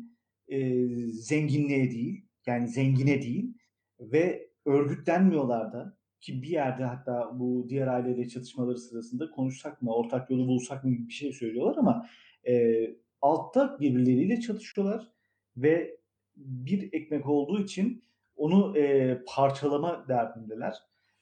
[0.48, 3.54] e, zenginliğe değil, yani zengine değil
[4.00, 10.30] ve örgütlenmiyorlar da ki bir yerde hatta bu diğer aileyle çatışmaları sırasında konuşsak mı, ortak
[10.30, 12.08] yolu bulsak mı gibi bir şey söylüyorlar ama
[12.48, 12.86] e,
[13.22, 15.12] altta birbirleriyle çatışıyorlar
[15.58, 15.98] ve
[16.36, 18.04] bir ekmek olduğu için
[18.36, 20.74] onu e, parçalama derdindeler.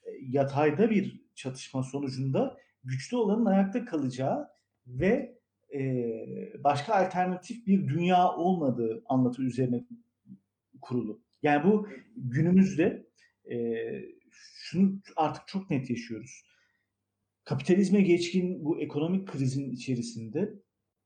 [0.04, 4.48] E, yatayda bir çatışma sonucunda güçlü olanın ayakta kalacağı
[4.88, 5.40] ve
[5.74, 5.84] e,
[6.64, 9.84] başka alternatif bir dünya olmadığı anlatı üzerine
[10.82, 11.22] kurulu.
[11.42, 13.08] Yani bu günümüzde
[13.52, 13.56] e,
[14.54, 16.44] şunu artık çok net yaşıyoruz.
[17.44, 20.54] Kapitalizme geçkin bu ekonomik krizin içerisinde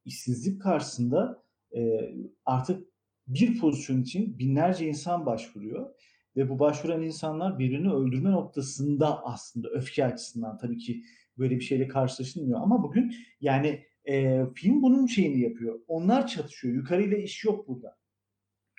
[0.06, 1.44] işsizlik karşısında
[1.76, 2.12] e,
[2.46, 2.88] artık
[3.28, 5.90] bir pozisyon için binlerce insan başvuruyor
[6.36, 11.04] ve bu başvuran insanlar birbirini öldürme noktasında aslında öfke açısından tabii ki
[11.38, 15.80] böyle bir şeyle karşılaşılmıyor ama bugün yani e, film bunun şeyini yapıyor.
[15.88, 16.76] Onlar çatışıyor.
[16.76, 17.98] Yukarıyla iş yok burada.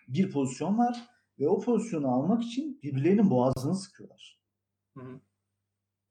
[0.08, 1.06] Bir pozisyon var
[1.38, 4.38] ve o pozisyonu almak için birbirlerinin boğazını sıkıyorlar.
[4.98, 5.20] Hı hı.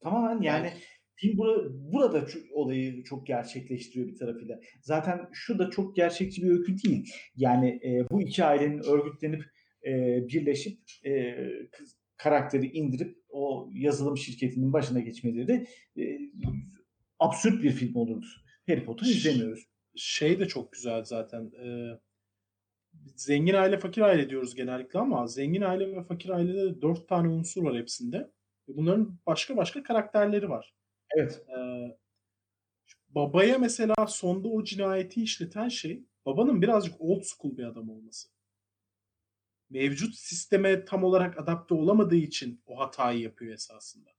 [0.04, 0.74] Tamamen yani
[1.16, 4.60] film bura, burada ço- olayı çok gerçekleştiriyor bir tarafıyla.
[4.82, 7.10] Zaten şu da çok gerçekçi bir öykü değil.
[7.36, 9.44] Yani e, bu iki ailenin örgütlenip
[9.86, 9.92] e,
[10.28, 11.36] birleşip e,
[11.72, 16.04] kız- karakteri indirip o yazılım şirketinin başına geçmeleri e,
[17.20, 18.26] absürt bir film olurdu.
[18.68, 19.64] Harry Potter ş- izlemiyoruz.
[19.96, 21.52] şey de çok güzel zaten.
[21.64, 22.00] Ee,
[23.16, 27.28] zengin aile, fakir aile diyoruz genellikle ama zengin aile ve fakir ailede de dört tane
[27.30, 28.32] unsur var hepsinde.
[28.68, 30.74] Bunların başka başka karakterleri var.
[31.16, 31.46] Evet.
[31.58, 31.98] Ee,
[33.10, 38.28] babaya mesela sonda o cinayeti işleten şey babanın birazcık old school bir adam olması.
[39.70, 44.10] mevcut sisteme tam olarak adapte olamadığı için o hatayı yapıyor esasında.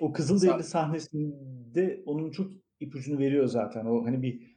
[0.00, 3.86] O Kızılderili sahnesinde onun çok ipucunu veriyor zaten.
[3.86, 4.56] O hani bir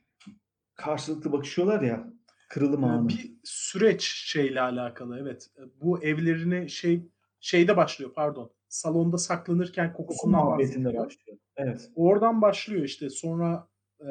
[0.75, 2.13] karşılıklı bakışıyorlar ya
[2.49, 3.09] kırılım anı.
[3.09, 5.49] Bir süreç şeyle alakalı evet.
[5.81, 7.07] Bu evlerini şey
[7.39, 8.51] şeyde başlıyor pardon.
[8.73, 11.05] Salonda saklanırken Koku kokusundan bahsediyor.
[11.05, 11.37] başlıyor.
[11.57, 11.91] Evet.
[11.95, 13.09] Oradan başlıyor işte.
[13.09, 13.67] Sonra
[14.01, 14.09] e,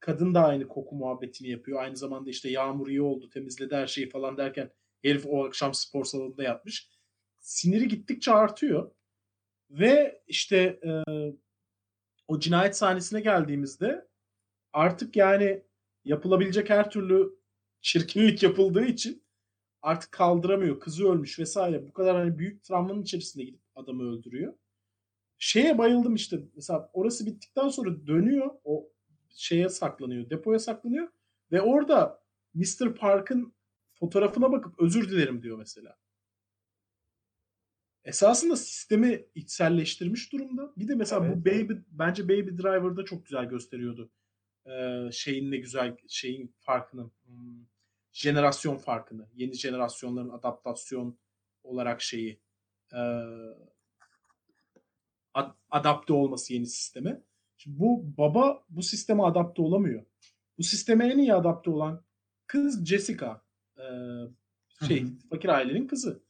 [0.00, 1.82] kadın da aynı koku muhabbetini yapıyor.
[1.82, 4.70] Aynı zamanda işte yağmur iyi oldu, temizledi her şeyi falan derken
[5.02, 6.90] herif o akşam spor salonunda yatmış.
[7.38, 8.90] Siniri gittikçe artıyor.
[9.70, 10.90] Ve işte e,
[12.28, 14.08] o cinayet sahnesine geldiğimizde
[14.72, 15.62] artık yani
[16.04, 17.38] yapılabilecek her türlü
[17.80, 19.25] çirkinlik yapıldığı için
[19.86, 20.80] artık kaldıramıyor.
[20.80, 21.88] Kızı ölmüş vesaire.
[21.88, 24.54] Bu kadar hani büyük travmanın içerisinde gidip adamı öldürüyor.
[25.38, 26.40] Şeye bayıldım işte.
[26.56, 28.50] Mesela orası bittikten sonra dönüyor.
[28.64, 28.88] O
[29.30, 30.30] şeye saklanıyor.
[30.30, 31.08] Depoya saklanıyor.
[31.52, 32.22] Ve orada
[32.54, 32.94] Mr.
[32.94, 33.54] Park'ın
[33.94, 35.96] fotoğrafına bakıp özür dilerim diyor mesela.
[38.04, 40.72] Esasında sistemi içselleştirmiş durumda.
[40.76, 41.36] Bir de mesela Evet.
[41.36, 44.10] bu Baby bence Baby Driver'da çok güzel gösteriyordu.
[44.66, 47.10] Ee, şeyin ne güzel şeyin farkını.
[47.24, 47.64] hmm,
[48.16, 49.28] jenerasyon farkını.
[49.34, 51.18] Yeni jenerasyonların adaptasyon
[51.62, 52.40] olarak şeyi
[52.92, 53.00] e,
[55.34, 57.22] ad- adapte olması yeni sisteme.
[57.56, 60.04] Şimdi bu baba bu sisteme adapte olamıyor.
[60.58, 62.04] Bu sisteme en iyi adapte olan
[62.46, 63.42] kız Jessica.
[63.78, 63.82] Ee,
[64.86, 66.22] şey fakir ailenin kızı.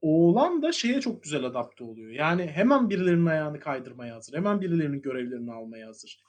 [0.00, 2.10] Oğlan da şeye çok güzel adapte oluyor.
[2.10, 4.34] Yani hemen birilerinin ayağını kaydırmaya hazır.
[4.34, 6.22] Hemen birilerinin görevlerini almaya hazır.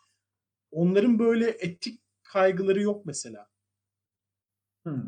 [0.72, 3.51] Onların böyle etik kaygıları yok mesela.
[4.84, 5.04] Hmm.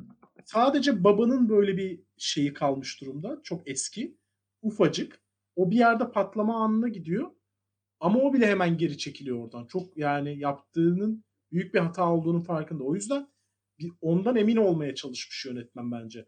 [0.46, 3.40] Sadece babanın böyle bir şeyi kalmış durumda.
[3.44, 4.18] Çok eski.
[4.62, 5.22] Ufacık.
[5.56, 7.32] O bir yerde patlama anına gidiyor.
[8.00, 9.66] Ama o bile hemen geri çekiliyor oradan.
[9.66, 12.84] Çok yani yaptığının büyük bir hata olduğunun farkında.
[12.84, 13.28] O yüzden
[13.80, 16.26] bir ondan emin olmaya çalışmış yönetmen bence.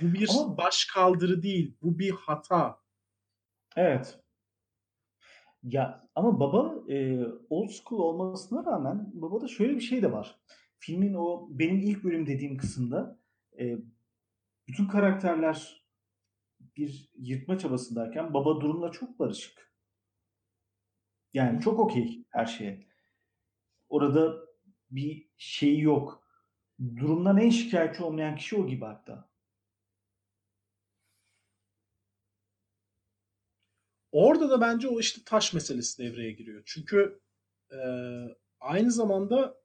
[0.00, 1.76] Bu bir Ama- baş kaldırı değil.
[1.82, 2.78] Bu bir hata.
[3.76, 4.20] Evet.
[5.62, 10.38] Ya ama baba e, old school olmasına rağmen babada şöyle bir şey de var.
[10.78, 13.18] Filmin o benim ilk bölüm dediğim kısımda
[13.58, 13.78] e,
[14.68, 15.84] bütün karakterler
[16.76, 19.72] bir yırtma çabasındayken baba durumla çok barışık.
[21.34, 22.86] Yani çok okey her şeye.
[23.88, 24.46] Orada
[24.90, 26.24] bir şey yok.
[26.96, 29.28] Durumdan en şikayetçi olmayan kişi o gibi hatta.
[34.12, 36.62] Orada da bence o işte taş meselesi devreye giriyor.
[36.66, 37.20] Çünkü
[37.72, 37.78] e,
[38.60, 39.60] aynı zamanda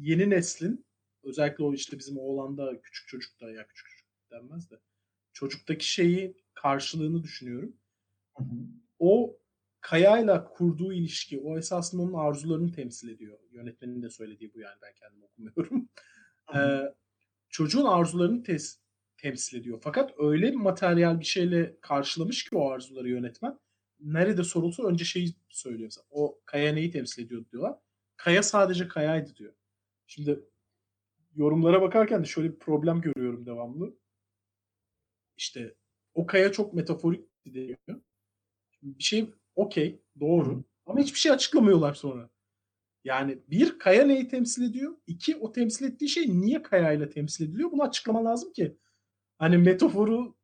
[0.00, 0.86] yeni neslin
[1.22, 4.78] özellikle o işte bizim oğlanda küçük çocukta ya küçük çocuk denmez de
[5.32, 7.76] çocuktaki şeyi karşılığını düşünüyorum.
[8.36, 8.48] Hı hı.
[8.98, 9.38] O
[9.80, 13.38] Kaya'yla kurduğu ilişki o esasında onun arzularını temsil ediyor.
[13.50, 15.88] Yönetmenin de söylediği bu yani ben kendim okumuyorum.
[16.46, 16.58] Hı.
[16.58, 16.94] Ee,
[17.48, 18.78] çocuğun arzularını tes-
[19.16, 19.78] temsil ediyor.
[19.82, 23.58] Fakat öyle materyal bir şeyle karşılamış ki o arzuları yönetmen.
[24.00, 25.84] Nerede sorulsa önce şeyi söylüyor.
[25.84, 27.78] Mesela, o Kaya neyi temsil ediyor diyorlar.
[28.16, 29.52] Kaya sadece Kaya'ydı diyor.
[30.08, 30.44] Şimdi
[31.34, 33.98] yorumlara bakarken de şöyle bir problem görüyorum devamlı.
[35.36, 35.74] İşte
[36.14, 37.78] o Kaya çok metaforik diyor.
[38.82, 40.64] Bir şey okey doğru Hı.
[40.86, 42.30] ama hiçbir şey açıklamıyorlar sonra.
[43.04, 44.96] Yani bir Kaya neyi temsil ediyor?
[45.06, 47.70] İki o temsil ettiği şey niye Kaya ile temsil ediliyor?
[47.72, 48.76] Bunu açıklama lazım ki.
[49.38, 50.36] Hani metaforu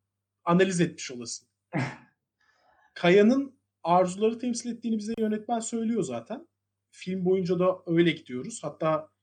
[0.44, 1.48] analiz etmiş olasın.
[2.94, 6.48] Kaya'nın arzuları temsil ettiğini bize yönetmen söylüyor zaten.
[6.90, 8.60] Film boyunca da öyle gidiyoruz.
[8.62, 9.13] Hatta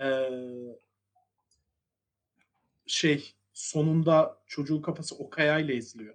[0.00, 0.78] eee,
[2.86, 6.14] şey sonunda çocuğun kafası o Kaya ile eziliyor.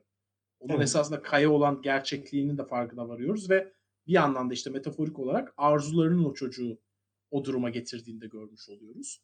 [0.60, 0.84] Onun Evet.
[0.84, 3.74] esasında Kaya olan gerçekliğinin de farkına varıyoruz ve
[4.08, 6.80] bir yandan da işte metaforik olarak arzularının o çocuğu
[7.32, 9.22] o duruma getirdiğini de görmüş oluyoruz.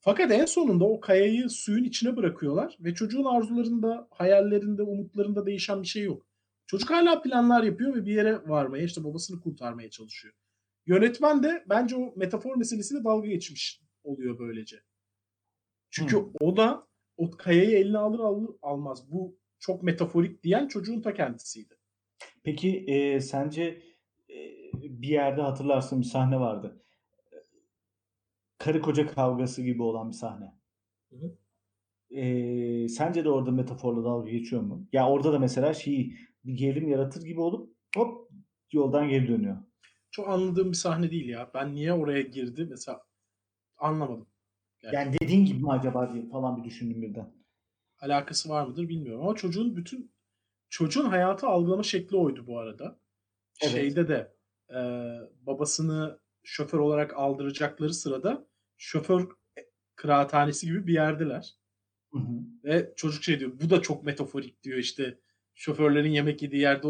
[0.00, 5.88] Fakat en sonunda o kayayı suyun içine bırakıyorlar ve çocuğun arzularında, hayallerinde, umutlarında değişen bir
[5.88, 6.26] şey yok.
[6.66, 10.34] Çocuk hala planlar yapıyor ve bir yere varmaya, işte babasını kurtarmaya çalışıyor.
[10.86, 14.76] Yönetmen de bence o metafor meselesiyle dalga geçmiş oluyor böylece.
[15.90, 16.32] Çünkü Hmm.
[16.40, 19.12] o da o kayayı eline alır alır almaz.
[19.12, 21.74] Bu çok metaforik diyen çocuğun ta kendisiydi.
[22.42, 23.62] Peki e, sence
[24.30, 24.36] e,
[24.82, 26.82] bir yerde hatırlarsın bir sahne vardı.
[28.58, 30.54] Karı koca kavgası gibi olan bir sahne.
[31.10, 31.38] Hı hı.
[32.16, 34.88] E, sence de orada metaforla dalga geçiyor mu?
[34.92, 38.30] Ya orada da mesela şey bir gerilim yaratır gibi olup hop
[38.72, 39.56] yoldan geri dönüyor.
[40.10, 41.50] Çok anladığım bir sahne değil ya.
[41.54, 43.02] Ben niye oraya girdi mesela
[43.76, 44.26] anlamadım.
[44.92, 47.34] Yani dediğin gibi mi acaba diye falan bir düşündüm birden.
[48.00, 50.12] alakası var mıdır bilmiyorum ama çocuğun bütün
[50.68, 53.00] çocuğun hayatı algılama şekli oydu bu arada.
[53.62, 53.72] Evet.
[53.72, 54.36] Şeyde de
[54.70, 54.78] e,
[55.46, 58.46] babasını şoför olarak aldıracakları sırada
[58.76, 59.28] şoför
[59.96, 61.54] kıraathanesi gibi bir yerdeler.
[62.12, 62.40] Hı hı.
[62.64, 65.20] Ve çocuk şey diyor bu da çok metaforik diyor işte
[65.54, 66.88] şoförlerin yemek yediği yerde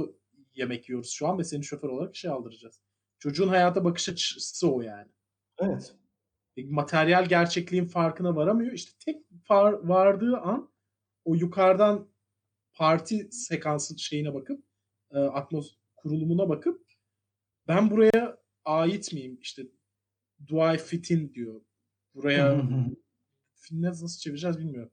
[0.54, 2.82] yemek yiyoruz şu an ve seni şoför olarak işe aldıracağız.
[3.20, 5.08] Çocuğun hayata bakış açısı o yani.
[5.58, 5.94] Evet.
[6.56, 8.72] E, materyal gerçekliğin farkına varamıyor.
[8.72, 10.70] İşte tek far, vardığı an
[11.24, 12.08] o yukarıdan
[12.72, 14.64] parti sekansı şeyine bakıp
[15.10, 16.86] e, atmos kurulumuna bakıp
[17.68, 19.38] ben buraya ait miyim?
[19.40, 19.62] İşte
[20.48, 21.60] do I fit in diyor.
[22.14, 22.62] Buraya
[23.54, 24.92] film nasıl çevireceğiz bilmiyorum.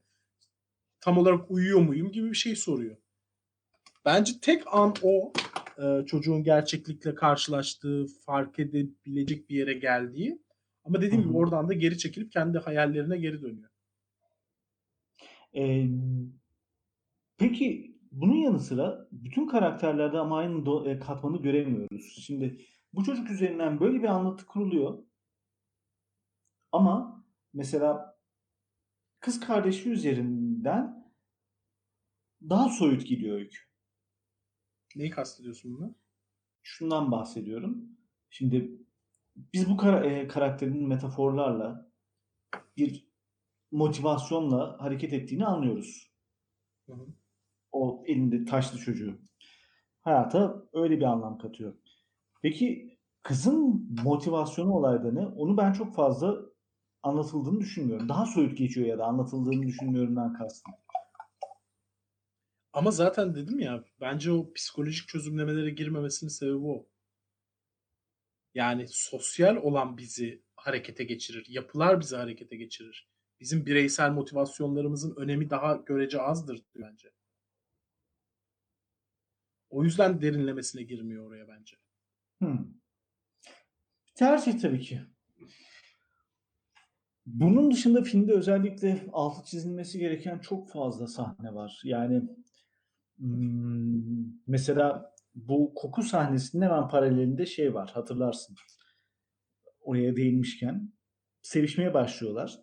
[0.99, 2.97] Tam olarak uyuyor muyum gibi bir şey soruyor.
[4.05, 5.33] Bence tek an o
[5.77, 10.41] e, çocuğun gerçeklikle karşılaştığı, fark edebilecek bir yere geldiği.
[10.83, 13.69] Ama dediğim gibi oradan da geri çekilip kendi hayallerine geri dönüyor.
[15.55, 15.87] Ee,
[17.37, 22.23] peki bunun yanı sıra bütün karakterlerde ama aynı do- e, katmanı göremiyoruz.
[22.25, 22.57] Şimdi
[22.93, 25.03] bu çocuk üzerinden böyle bir anlatı kuruluyor.
[26.71, 28.17] Ama mesela
[29.19, 31.11] kız kardeşi üzerinden
[32.49, 33.66] daha soyut gidiyor öykü.
[34.97, 35.95] Neyi kastediyorsun bununla?
[36.63, 37.83] Şundan bahsediyorum.
[38.29, 38.71] Şimdi
[39.53, 41.91] biz bu kara- e, karakterin metaforlarla
[42.77, 43.07] bir
[43.71, 46.11] motivasyonla hareket ettiğini anlıyoruz.
[46.87, 47.07] Hı hı.
[47.71, 49.19] O elinde taşlı çocuğu.
[50.01, 51.73] Hayata öyle bir anlam katıyor.
[52.41, 55.27] Peki kızın motivasyonu olayda ne?
[55.27, 56.37] Onu ben çok fazla
[57.03, 58.09] anlatıldığını düşünmüyorum.
[58.09, 60.73] Daha soyut geçiyor ya da anlatıldığını düşünmüyorumdan kastım.
[62.77, 66.87] Ama zaten dedim ya bence o psikolojik çözümlemelere girmemesinin sebebi o.
[68.53, 71.45] Yani sosyal olan bizi harekete geçirir.
[71.49, 73.09] Yapılar bizi harekete geçirir.
[73.39, 77.11] Bizim bireysel motivasyonlarımızın önemi daha görece azdır bence.
[79.69, 81.77] O yüzden derinlemesine girmiyor oraya bence.
[82.39, 82.67] Hmm.
[84.15, 85.01] Tercih tabii ki.
[87.25, 91.81] Bunun dışında filmde özellikle altı çizilmesi gereken çok fazla sahne var.
[91.83, 92.23] Yani
[94.47, 98.55] mesela bu koku sahnesinin hemen paralelinde şey var hatırlarsın.
[99.79, 100.93] Oraya değinmişken
[101.41, 102.59] sevişmeye başlıyorlar.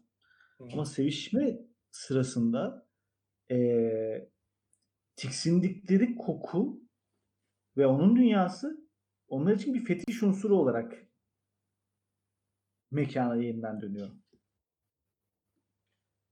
[0.72, 1.58] Ama sevişme
[1.90, 2.86] sırasında
[3.50, 4.30] eee
[5.16, 6.82] tiksindikleri koku
[7.76, 8.88] ve onun dünyası
[9.28, 11.06] onlar için bir fetiş unsuru olarak
[12.90, 14.10] mekana yeniden dönüyor.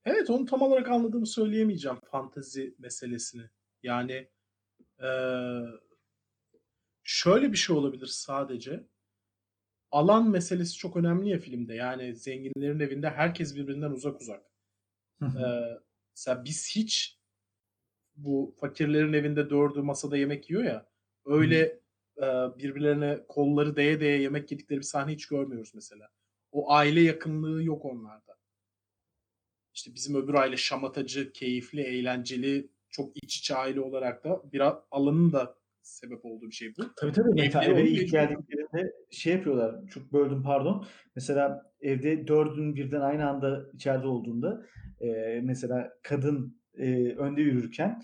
[0.04, 3.50] Evet onu tam olarak anladığımı söyleyemeyeceğim fantezi meselesini.
[3.82, 4.28] Yani
[5.02, 5.62] eee,
[7.02, 8.86] şöyle bir şey olabilir sadece.
[9.90, 11.74] Alan meselesi çok önemli ya filmde.
[11.74, 14.42] Yani zenginlerin evinde herkes birbirinden uzak uzak.
[15.22, 15.78] Eee,
[16.16, 17.18] mesela biz hiç
[18.16, 20.86] bu fakirlerin evinde dördü masada yemek yiyor ya
[21.24, 21.58] öyle
[22.16, 22.22] e,
[22.58, 26.08] birbirlerine kolları değe değe yemek yedikleri bir sahne hiç görmüyoruz mesela.
[26.52, 28.36] O aile yakınlığı yok onlarda.
[29.74, 35.33] İşte bizim öbür aile şamatacı, keyifli, eğlenceli, çok iç içe aile olarak da biraz alanın
[35.33, 36.83] da sebep olduğu bir şey bu.
[36.96, 37.31] Tabii tabii.
[37.35, 39.87] Mesela eve ilk geldiklerinde şey yapıyorlar.
[39.87, 40.87] Çok böldüm pardon.
[41.16, 44.66] Mesela evde dördün birden aynı anda içeride olduğunda
[45.00, 48.02] e, mesela kadın e, önde yürürken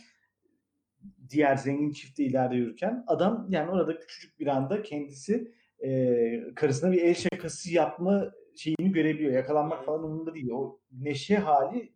[1.30, 5.52] diğer zengin çifti ileride yürürken adam yani orada küçücük bir anda kendisi
[5.84, 9.32] e, karısına bir el şakası yapma şeyini görebiliyor.
[9.32, 10.50] Yakalanmak falan umurunda değil.
[10.50, 11.92] O neşe hali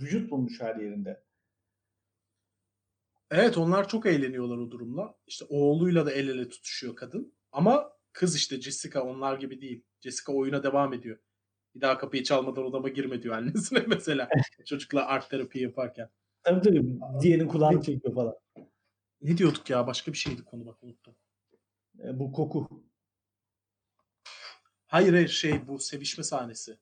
[0.00, 1.27] vücut bulmuş her yerinde.
[3.30, 5.14] Evet onlar çok eğleniyorlar o durumla.
[5.26, 7.34] İşte oğluyla da el ele tutuşuyor kadın.
[7.52, 9.84] Ama kız işte Jessica onlar gibi değil.
[10.00, 11.18] Jessica oyuna devam ediyor.
[11.74, 14.28] Bir daha kapıyı çalmadan odama girme diyor annesine mesela.
[14.66, 16.10] Çocukla art terapi yaparken.
[16.42, 16.98] Tabii tabii.
[17.22, 18.34] Diğerinin kulağını çekiyor falan.
[19.22, 19.86] Ne diyorduk ya?
[19.86, 21.14] Başka bir şeydi konu bak unuttum.
[22.04, 22.82] E, bu koku.
[24.86, 26.78] Hayır hayır şey bu sevişme sahnesi.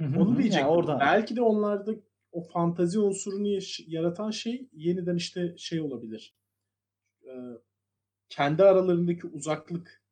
[0.00, 0.68] Onu Onu diyecektim.
[0.68, 1.00] oradan.
[1.00, 1.92] Belki de onlarda
[2.34, 6.36] o fantazi unsurunu yaratan şey yeniden işte şey olabilir.
[7.26, 7.30] Ee,
[8.28, 10.02] kendi aralarındaki uzaklık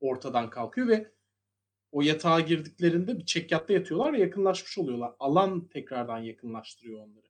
[0.00, 1.12] ortadan kalkıyor ve
[1.92, 5.12] o yatağa girdiklerinde bir çekyatta yatıyorlar ve yakınlaşmış oluyorlar.
[5.18, 7.26] Alan tekrardan yakınlaştırıyor onları.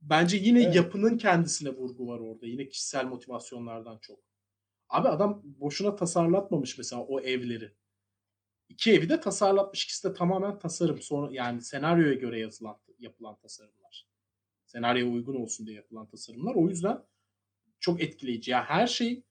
[0.00, 0.76] Bence yine Evet.
[0.76, 2.46] yapının kendisine vurgu var orada.
[2.46, 4.18] Yine kişisel motivasyonlardan çok.
[4.88, 7.72] Abi adam boşuna tasarlatmamış mesela o evleri.
[8.68, 9.84] İki evi de tasarlatmış.
[9.84, 11.02] İkisi de tamamen tasarım.
[11.02, 14.06] Sonra yani senaryoya göre yazılan yapılan tasarımlar.
[14.66, 16.54] Senaryoya uygun olsun diye yapılan tasarımlar.
[16.54, 17.02] O yüzden
[17.80, 18.50] çok etkileyici.
[18.50, 19.22] Ya her şey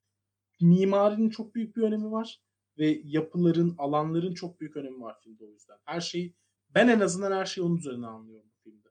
[0.60, 2.42] mimarinin çok büyük bir önemi var
[2.78, 5.78] ve yapıların, alanların çok büyük önemi var filmde o yüzden.
[5.84, 6.34] Her şeyi
[6.74, 8.88] ben en azından her şeyi onun üzerine anlıyorum bu filmde.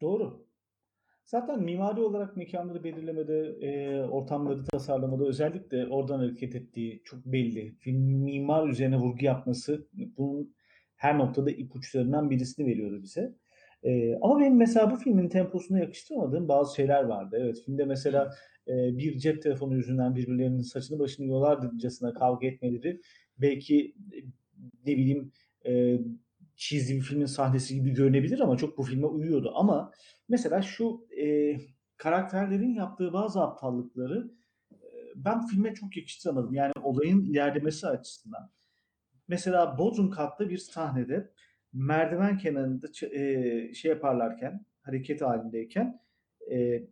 [0.00, 0.46] Doğru.
[1.32, 7.74] Zaten mimari olarak mekanları belirlemede, e, ortamları tasarlamada özellikle oradan hareket ettiği çok belli.
[7.78, 10.54] Film mimar üzerine vurgu yapması, bunun
[10.96, 13.34] her noktada ipuçlarından birisini veriyordu bize.
[13.82, 17.36] Ee, ama benim mesela bu filmin temposuna yakıştıramadığım bazı şeyler vardı.
[17.40, 18.30] Evet filmde mesela
[18.68, 23.00] e, bir cep telefonu yüzünden birbirlerinin saçını başını yolarcasına kavga etmeleri
[23.38, 24.18] belki e,
[24.86, 25.32] ne bileyim
[25.66, 25.98] e,
[26.56, 29.52] çizdiği bir filmin sahnesi gibi görünebilir ama çok bu filme uyuyordu.
[29.54, 29.92] Ama
[30.28, 31.56] mesela şu e,
[31.96, 34.30] karakterlerin yaptığı bazı aptallıkları
[34.72, 34.76] e,
[35.16, 36.54] ben filme çok yakıştıramadım.
[36.54, 38.50] Yani olayın ilerlemesi açısından.
[39.28, 41.32] Mesela Bodrum katta bir sahnede
[41.72, 46.00] merdiven kenarında e, şey yaparlarken, hareket halindeyken
[46.52, 46.88] e,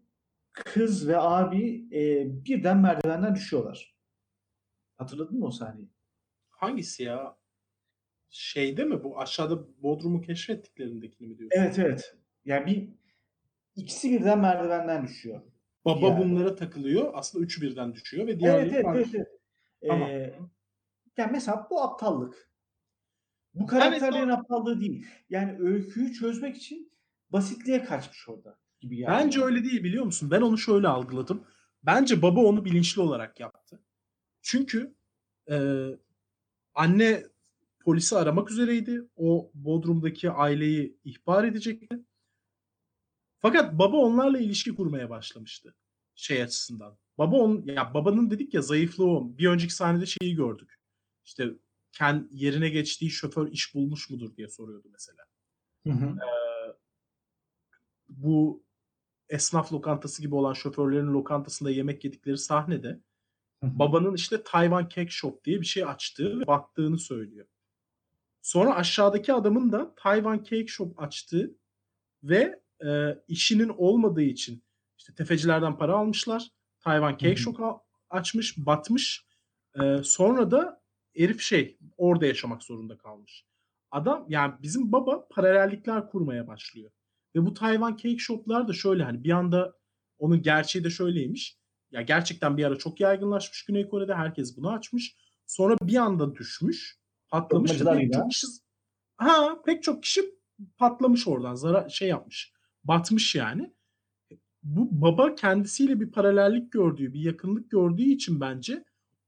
[0.52, 3.96] kız ve abi e, birden merdivenden düşüyorlar.
[4.96, 5.90] Hatırladın mı o sahneyi?
[6.50, 7.39] Hangisi ya?
[8.30, 11.60] Şeyde mi bu aşağıda Bodrum'u keşfettiklerindekini mi diyorsun?
[11.60, 12.16] Evet evet.
[12.44, 12.88] Yani bir
[13.76, 15.40] ikisi birden merdivenden düşüyor.
[15.84, 16.18] Baba Yani.
[16.18, 17.10] bunlara takılıyor.
[17.14, 19.00] Aslında üçü birden düşüyor ve diğerleri Evet evet farklı.
[19.00, 19.14] evet.
[19.14, 19.26] evet.
[19.88, 20.08] Tamam.
[20.10, 20.34] Ee,
[21.16, 22.50] yani mesela bu aptallık.
[23.54, 25.06] Bu karakterlerin son- aptallığı değil.
[25.30, 26.92] Yani öyküyü çözmek için
[27.30, 29.12] basitliğe kaçmış orada gibi yani.
[29.12, 30.30] Bence öyle değil biliyor musun?
[30.30, 31.44] Ben onu şöyle algıladım.
[31.82, 33.82] Bence baba onu bilinçli olarak yaptı.
[34.42, 34.94] Çünkü
[35.50, 35.86] e,
[36.74, 37.22] anne
[37.90, 39.08] polisi aramak üzereydi.
[39.16, 42.04] O Bodrum'daki aileyi ihbar edecekti.
[43.38, 45.74] Fakat baba onlarla ilişki kurmaya başlamıştı.
[46.14, 46.98] Şey açısından.
[47.18, 49.38] Baba on, ya babanın dedik ya zayıflığı o.
[49.38, 50.78] Bir önceki sahnede şeyi gördük.
[51.24, 51.50] İşte
[51.92, 55.24] kend, yerine geçtiği şoför iş bulmuş mudur diye soruyordu mesela.
[55.86, 56.16] Hı hı.
[58.08, 58.64] bu
[59.28, 62.88] esnaf lokantası gibi olan şoförlerin lokantasında yemek yedikleri sahnede
[63.62, 63.78] Hı hı.
[63.78, 67.46] babanın işte Tayvan Cake Shop diye bir şey açtığı ve battığını söylüyor.
[68.42, 71.56] Sonra aşağıdaki adamın da Tayvan Cake Shop açtığı
[72.22, 74.64] ve e, işinin olmadığı için
[74.98, 76.50] işte tefecilerden para almışlar.
[76.80, 77.36] Tayvan Cake.
[77.36, 77.80] Shop
[78.10, 79.26] açmış, batmış.
[79.82, 80.82] E, sonra da
[81.16, 83.44] herif şey orada yaşamak zorunda kalmış.
[83.90, 86.90] Adam yani bizim baba paralellikler kurmaya başlıyor.
[87.36, 89.78] Ve bu Tayvan Cake Shop'lar da şöyle hani bir anda
[90.18, 91.58] onun gerçeği de şöyleymiş.
[91.90, 94.14] Ya gerçekten bir ara çok yaygınlaşmış Güney Kore'de.
[94.14, 95.16] Herkes bunu açmış.
[95.46, 96.99] Sonra bir anda düşmüş.
[97.30, 97.78] Patlamış.
[97.78, 98.46] Pek çok kişi,
[99.16, 100.20] ha, pek çok kişi
[100.78, 101.54] patlamış oradan.
[101.54, 102.52] Zara şey yapmış.
[102.84, 103.74] Batmış yani.
[104.62, 108.84] Bu baba kendisiyle bir paralellik gördüğü, bir yakınlık gördüğü için bence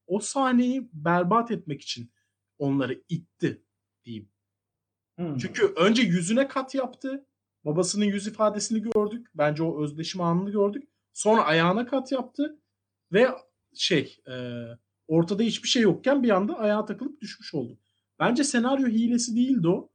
[0.06, 2.12] o sahneyi berbat etmek için
[2.58, 3.62] onları itti
[4.04, 4.28] diyeyim.
[5.18, 5.36] Hı.
[5.40, 7.26] Çünkü önce yüzüne kat yaptı.
[7.64, 9.26] Babasının yüz ifadesini gördük.
[9.34, 10.88] Bence o özdeşim anını gördük.
[11.12, 12.58] Sonra ayağına kat yaptı.
[13.12, 13.28] Ve
[13.74, 14.64] şey e,
[15.08, 17.78] ortada hiçbir şey yokken bir anda ayağa takılıp düşmüş oldu.
[18.22, 19.90] Bence senaryo hilesi değildi o.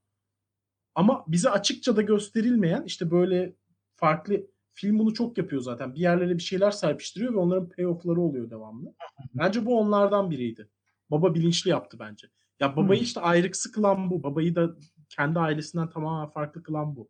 [0.96, 3.56] Ama bize açıkça da gösterilmeyen işte böyle
[3.96, 5.96] farklı film bunu çok yapıyor zaten.
[5.96, 8.94] Bir yerlere bir şeyler serpiştiriyor ve onların payoff'ları oluyor devamlı.
[9.34, 10.70] Bence bu onlardan biriydi.
[11.12, 12.28] Baba bilinçli yaptı bence.
[12.60, 14.24] Ya babayı işte ayrıksı kılan bu.
[14.24, 14.76] Babayı da
[15.10, 17.10] kendi ailesinden tamamen farklı kılan bu.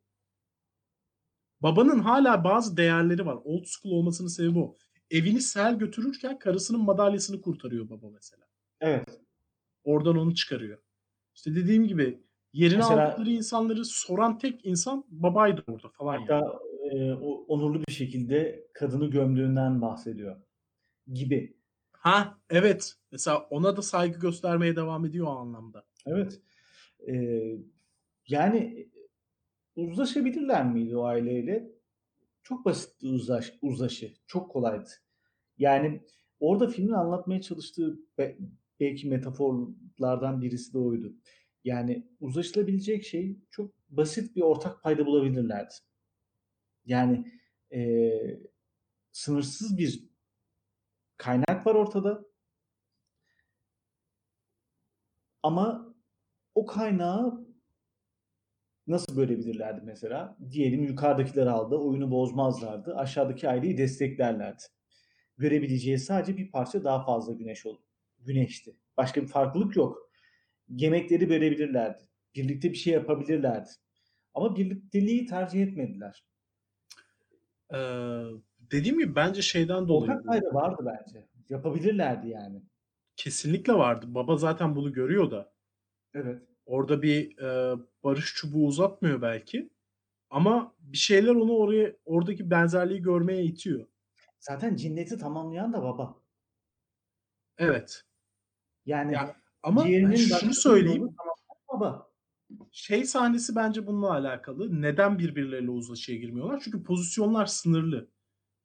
[1.62, 3.38] Babanın hala bazı değerleri var.
[3.44, 4.78] Old school olmasının sebebi o.
[5.12, 8.44] Evini sel götürürken karısının madalyasını kurtarıyor baba mesela.
[8.82, 9.22] Evet.
[9.84, 10.87] Oradan onu çıkarıyor.
[11.38, 12.20] İşte dediğim gibi
[12.54, 16.22] yerine Mesela- aldıkları insanları soran tek insan babaydı orada falan yani.
[16.30, 16.60] Hatta
[16.92, 20.42] e, o onurlu bir şekilde kadını gömdüğünden bahsediyor
[21.14, 21.58] gibi.
[21.92, 22.96] Ha evet.
[23.12, 25.86] Mesela ona da saygı göstermeye devam ediyor o anlamda.
[26.06, 26.42] Evet.
[27.08, 27.44] E,
[28.28, 28.90] yani
[29.76, 31.72] uzlaşabilirler miydi o aileyle?
[32.44, 34.14] Çok basitti uzlaş, uzlaşı.
[34.28, 34.90] Çok kolaydı.
[35.58, 36.04] Yani
[36.40, 38.00] orada filmin anlatmaya çalıştığı
[38.80, 41.16] belki metaforlardan birisi de oydu.
[41.64, 45.74] Yani uzlaşılabilecek şey çok basit bir ortak payda bulabilirlerdi.
[46.86, 47.32] Yani
[47.74, 48.12] e,
[49.12, 50.10] sınırsız bir
[51.18, 52.26] kaynak var ortada.
[55.44, 55.96] Ama
[56.56, 57.48] o kaynağı
[58.88, 60.38] nasıl bölebilirlerdi mesela?
[60.52, 62.96] Diyelim yukarıdakiler aldı, oyunu bozmazlardı.
[62.96, 64.64] Aşağıdaki aileyi desteklerlerdi.
[65.38, 67.87] Görebileceği sadece bir parça daha fazla güneş oldu.
[68.28, 68.76] Güneşti.
[68.98, 70.12] Başka bir farklılık yok.
[70.70, 72.04] Yemekleri bölebilirlerdi.
[72.36, 73.70] Birlikte bir şey yapabilirlerdi.
[74.34, 76.26] Ama birlikteliği tercih etmediler.
[77.74, 77.78] Ee,
[78.60, 80.12] dediğim gibi bence şeyden dolayı.
[80.12, 81.28] Ortak payda vardı bence.
[81.50, 82.62] Yapabilirlerdi yani.
[83.16, 84.06] Kesinlikle vardı.
[84.10, 85.54] Baba zaten bunu görüyor da.
[86.14, 86.42] Evet.
[86.66, 89.70] Orada bir e, barış çubuğu uzatmıyor belki.
[90.30, 93.88] Ama bir şeyler onu oraya oradaki benzerliği görmeye itiyor.
[94.40, 96.16] Zaten cinneti tamamlayan da baba.
[97.58, 98.07] Evet.
[98.88, 99.88] Yani Ya, Ama
[100.40, 101.16] şunu söyleyeyim.
[101.18, 102.08] tamamlayan baba.
[102.72, 104.82] Şey sahnesi bence bununla alakalı.
[104.82, 106.62] Neden birbirleriyle uzlaşıya girmiyorlar?
[106.64, 108.10] Çünkü pozisyonlar sınırlı.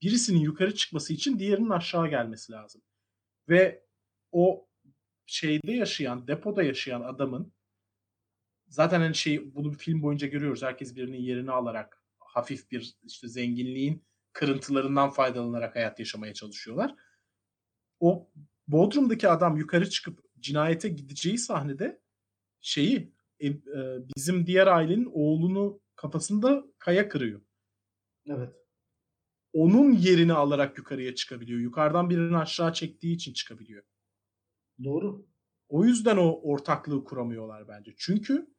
[0.03, 2.83] Birisinin yukarı çıkması için diğerinin aşağı gelmesi lazım.
[3.49, 3.85] Ve
[4.33, 4.69] o
[5.27, 7.53] şeyde yaşayan, depoda yaşayan adamın
[8.69, 10.63] zaten hani şey bunu bir film boyunca görüyoruz.
[10.63, 16.95] Herkes birinin yerini alarak hafif bir işte zenginliğin kırıntılarından faydalanarak hayat yaşamaya çalışıyorlar.
[18.01, 18.31] O
[18.69, 22.01] Bodrum'daki adam yukarı çıkıp cinayete gideceği sahnede
[22.61, 23.57] şeyi e, e,
[24.17, 27.41] bizim diğer ailenin oğlunu kafasında kaya kırıyor.
[28.27, 28.53] Evet.
[29.53, 31.61] Onun yerini alarak yukarıya çıkabiliyor.
[31.61, 33.85] Yukarıdan birini aşağı çektiği için çıkabiliyor.
[34.85, 35.27] Doğru.
[35.69, 37.95] O yüzden o ortaklığı kuramıyorlar bence.
[37.97, 38.55] Çünkü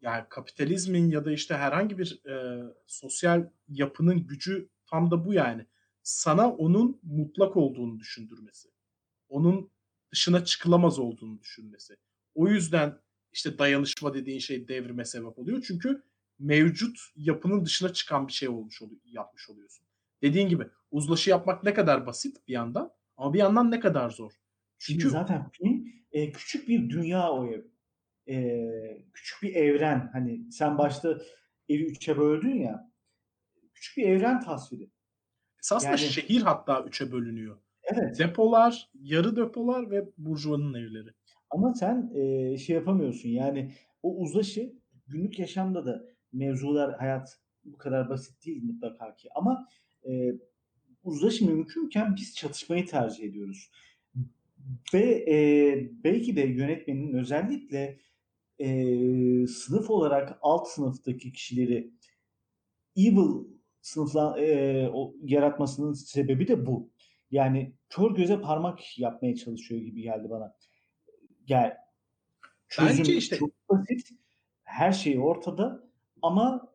[0.00, 5.66] yani kapitalizmin ya da işte herhangi bir e, sosyal yapının gücü tam da bu yani.
[6.02, 8.68] Sana onun mutlak olduğunu düşündürmesi.
[9.28, 9.70] Onun
[10.12, 11.96] dışına çıkılamaz olduğunu düşünmesi.
[12.34, 12.98] O yüzden
[13.32, 15.64] işte dayanışma dediğin şey devrime sebep oluyor.
[15.66, 16.02] Çünkü
[16.38, 19.86] mevcut yapının dışına çıkan bir şey olmuş oluyor, yapmış oluyorsun.
[20.22, 24.32] Dediğin gibi uzlaşı yapmak ne kadar basit bir yandan ama bir yandan ne kadar zor.
[24.78, 27.62] Çünkü Çünkü zaten film e, küçük bir dünya o ev.
[28.28, 30.10] E, küçük bir evren.
[30.12, 31.18] Hani sen başta
[31.68, 32.92] evi üçe böldün ya.
[33.74, 34.90] Küçük bir evren tasviri.
[35.62, 37.58] esasında Yani- şehir hatta üçe bölünüyor.
[37.86, 38.18] Evet.
[38.18, 41.08] Depolar, yarı depolar ve burjuvanın evleri.
[41.50, 43.28] Ama sen e, şey yapamıyorsun.
[43.28, 43.72] Yani
[44.02, 44.72] o uzlaşı
[45.06, 49.28] günlük yaşamda da mevzular hayat bu kadar basit değil mutlaka ki.
[49.34, 49.68] Ama
[50.08, 50.32] e,
[51.04, 53.70] uzlaşı mümkünken biz çatışmayı tercih ediyoruz.
[54.94, 55.36] Ve e,
[56.04, 57.98] belki de yönetmenin özellikle
[58.58, 58.66] e,
[59.46, 61.90] sınıf olarak alt sınıftaki kişileri
[62.96, 63.44] evil
[63.80, 66.90] sınıfla e, o, yaratmasının sebebi de bu.
[67.30, 70.56] Yani kör göze parmak yapmaya çalışıyor gibi geldi bana.
[71.48, 71.72] Yani
[72.68, 74.10] çözüm Bence işte- çok basit.
[74.62, 75.90] Her şey ortada
[76.22, 76.72] ama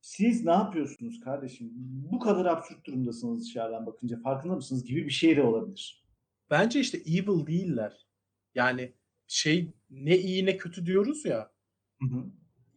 [0.00, 1.70] siz ne yapıyorsunuz kardeşim?
[2.12, 6.04] Bu kadar absürt durumdasınız dışarıdan bakınca farkında mısınız gibi bir şey de olabilir.
[6.50, 8.06] Bence işte evil değiller.
[8.54, 8.92] Yani
[9.26, 11.52] şey ne iyi ne kötü diyoruz ya.
[12.02, 12.24] Hı hı.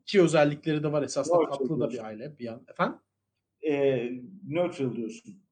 [0.01, 1.03] İki özellikleri de var.
[1.03, 1.99] Esasında Doğru tatlı da söylüyorsun.
[1.99, 2.65] bir aile bir yan.
[2.69, 2.99] Efendim?
[3.61, 4.09] E,
[4.47, 5.43] neutral diyorsun.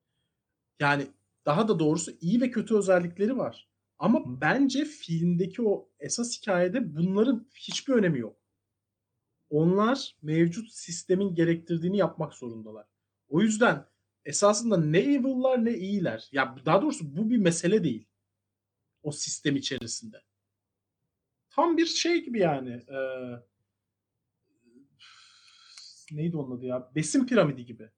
[0.79, 1.07] Yani
[1.45, 3.69] daha da doğrusu iyi ve kötü özellikleri var.
[3.99, 4.41] Ama Hı.
[4.41, 8.37] bence filmdeki o esas hikayede bunların hiçbir önemi yok.
[9.49, 12.87] Onlar mevcut sistemin gerektirdiğini yapmak zorundalar.
[13.29, 13.85] O yüzden
[14.25, 16.29] esasında ne evil'lar ne iyiler.
[16.31, 18.07] Ya daha doğrusu bu bir mesele değil.
[19.03, 20.21] O sistem içerisinde.
[21.49, 22.69] Tam bir şey gibi yani.
[22.71, 22.97] e,
[26.11, 26.91] neydi onun adı ya?
[26.95, 27.89] Besin piramidi gibi.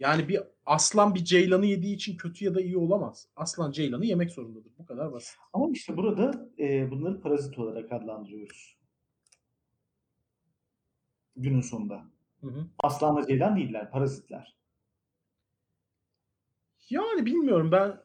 [0.00, 3.28] Yani bir aslan bir ceylanı yediği için kötü ya da iyi olamaz.
[3.36, 4.72] Aslan ceylanı yemek zorundadır.
[4.78, 5.36] Bu kadar basit.
[5.52, 8.76] Ama işte burada e, bunları parazit olarak adlandırıyoruz.
[11.36, 12.04] Günün sonunda.
[12.40, 12.66] Hı hı.
[12.78, 14.56] Aslanla ceylan değiller, parazitler.
[16.90, 18.00] Yani bilmiyorum ben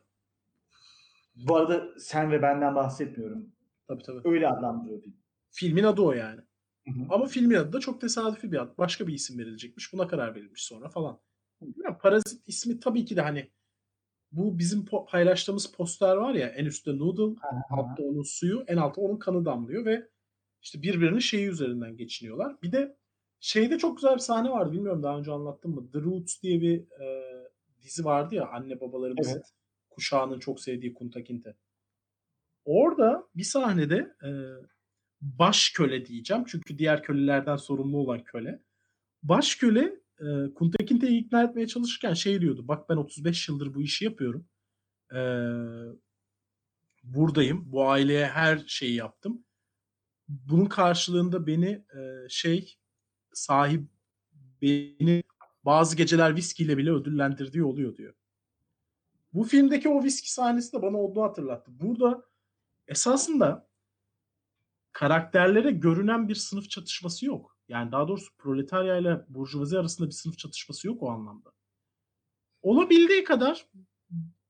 [1.36, 3.52] Bu arada sen ve benden bahsetmiyorum.
[3.88, 4.22] tabii tabii.
[4.30, 5.16] Öyle adlandırıyor film.
[5.52, 6.42] Filmin adı o yani.
[6.88, 7.06] Hı hı.
[7.10, 8.78] Ama filmin adı da çok tesadüfi bir ad.
[8.78, 9.94] Başka bir isim verilecekmiş.
[9.94, 11.20] Buna karar verilmiş sonra falan.
[11.62, 13.52] Bilmiyorum, Parazit ismi tabii ki de hani
[14.32, 17.40] bu bizim po- paylaştığımız poster var ya en üstte noodle,
[17.70, 20.10] altta onun suyu, en altta onun kanı damlıyor ve
[20.62, 22.62] işte birbirinin şeyi üzerinden geçiniyorlar.
[22.62, 22.98] Bir de
[23.40, 24.72] şeyde çok güzel bir sahne vardı.
[24.72, 25.92] Bilmiyorum daha önce anlattım mı?
[25.92, 27.36] The Roots diye bir e,
[27.82, 29.46] dizi vardı ya anne babalarımız Evet.
[29.90, 31.56] kuşağının çok sevdiği Kunta Kinte.
[32.66, 34.30] Orada bir sahnede e,
[35.22, 36.44] baş köle diyeceğim.
[36.48, 38.60] Çünkü diğer kölelerden sorumlu olan köle.
[39.24, 42.68] Baş köle e, Kunta Kinte'yi ikna etmeye çalışırken şey diyordu.
[42.68, 44.48] Bak ben 35 yıldır bu işi yapıyorum.
[45.16, 45.20] E,
[47.04, 47.72] buradayım.
[47.72, 49.46] Bu aileye her şeyi yaptım.
[50.28, 52.78] Bunun karşılığında beni e, şey
[53.34, 53.90] sahip
[54.62, 55.24] beni
[55.66, 58.14] bazı geceler viskiyle bile ödüllendirdiği oluyor diyor.
[59.34, 61.80] Bu filmdeki o viski sahnesi de bana onu hatırlattı.
[61.80, 62.24] Burada
[62.88, 63.70] esasında
[64.92, 67.55] karakterlere görünen bir sınıf çatışması yok.
[67.70, 71.52] Yani daha doğrusu proletarya ile burjuvazi arasında bir sınıf çatışması yok o anlamda.
[72.62, 73.68] Olabildiği kadar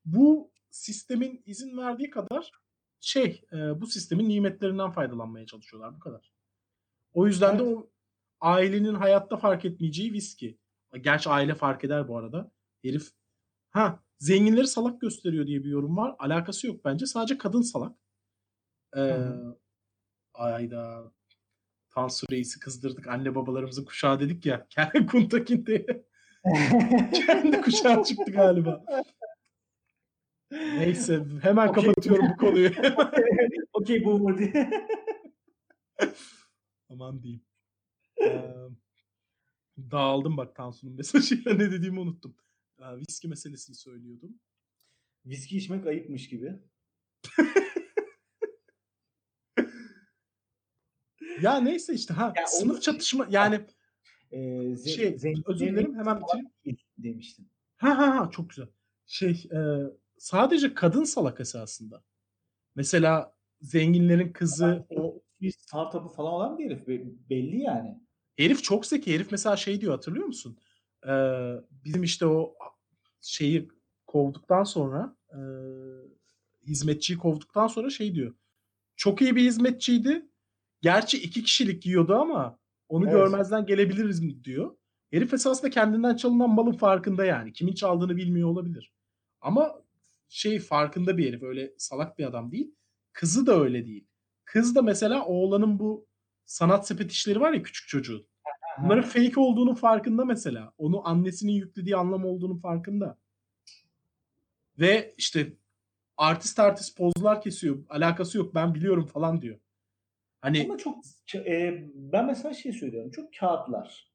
[0.05, 2.51] bu sistemin izin verdiği kadar
[2.99, 6.31] şey e, bu sistemin nimetlerinden faydalanmaya çalışıyorlar bu kadar.
[7.13, 7.73] O yüzden de Evet.
[7.77, 7.89] o
[8.41, 10.57] ailenin hayatta fark etmeyeceği viski.
[11.01, 12.51] Gerçi aile fark eder bu arada.
[12.83, 13.11] Herif
[13.69, 16.15] ha zenginleri salak gösteriyor diye bir yorum var.
[16.19, 17.05] Alakası yok bence.
[17.05, 17.97] Sadece kadın salak.
[18.97, 19.17] Ee,
[20.33, 21.11] ayda
[21.95, 23.07] Tansu Reis'i kızdırdık.
[23.07, 24.67] Anne babalarımızın kuşağı dedik ya.
[24.69, 26.05] Kendi Kuntakinte'ye
[27.13, 28.85] kendi kuşağı çıktı galiba.
[30.51, 31.83] Neyse hemen Okey.
[31.83, 32.71] kapatıyorum bu konuyu.
[33.73, 34.87] Okey boomer diye.
[36.89, 37.41] Aman diyeyim.
[38.21, 38.51] Ee,
[39.77, 42.35] dağıldım bak Tansu'nun mesajıyla ne dediğimi unuttum.
[42.79, 44.39] Ee, viski meselesini söylüyordum.
[45.25, 46.59] Viski içmek ayıpmış gibi.
[51.41, 53.59] Ya neyse işte ha Ya sınıf çatışma yani
[54.31, 56.49] ze- şey zenginlerin özür dilerim hemen bitireyim.
[56.65, 57.47] değil demiştin.
[57.77, 58.67] Ha ha ha çok güzel.
[59.05, 59.59] Şey e,
[60.17, 62.03] sadece kadın salak esasında.
[62.75, 67.99] Mesela zenginlerin kızı o Bir startup'ı falan olan bir herif be- belli yani.
[68.37, 69.13] herif çok zeki.
[69.15, 70.57] Herif mesela şey diyor hatırlıyor musun?
[71.07, 71.51] Ee,
[71.85, 72.55] bizim işte o
[73.21, 73.67] şeyi
[74.07, 75.39] kovduktan sonra e,
[76.67, 78.35] hizmetçiyi kovduktan sonra şey diyor.
[78.95, 80.25] Çok iyi bir hizmetçiydi.
[80.81, 82.59] Gerçi iki kişilik yiyordu ama
[82.89, 83.13] onu Evet.
[83.13, 84.75] görmezden gelebiliriz mi diyor.
[85.11, 87.53] Herif esasında kendinden çalınan malın farkında yani.
[87.53, 88.93] Kimin çaldığını bilmiyor olabilir.
[89.41, 89.81] Ama
[90.29, 91.43] şey farkında bir herif.
[91.43, 92.75] Öyle salak bir adam değil.
[93.13, 94.07] Kızı da öyle değil.
[94.45, 96.07] Kız da mesela oğlanın bu
[96.45, 98.27] sanat sepet işleri var ya küçük çocuğun.
[98.83, 100.73] Bunların fake olduğunun farkında mesela.
[100.77, 103.17] Onu annesinin yüklediği anlam olduğunun farkında.
[104.79, 105.53] Ve işte
[106.17, 107.77] artist artist pozlar kesiyor.
[107.89, 109.59] Alakası yok ben biliyorum falan diyor.
[110.41, 110.97] Hani Ama çok
[111.35, 113.11] e, ben mesela şey söylüyorum.
[113.11, 114.11] Çok kağıtlar.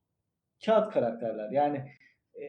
[0.64, 1.50] Kağıt karakterler.
[1.50, 1.76] Yani
[2.34, 2.42] e,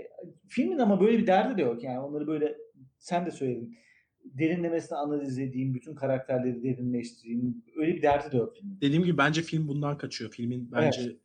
[0.48, 1.84] filmin ama böyle bir derdi de yok.
[1.84, 2.58] Yani onları böyle
[2.98, 3.78] sen de söyledin.
[4.24, 7.64] Derinlemesine analiz edeyim, bütün karakterleri derinleştireyim.
[7.76, 8.82] Öyle bir derdi de yok filmin.
[8.82, 10.32] dediğim gibi bence film bundan kaçıyor.
[10.32, 11.16] Filmin bence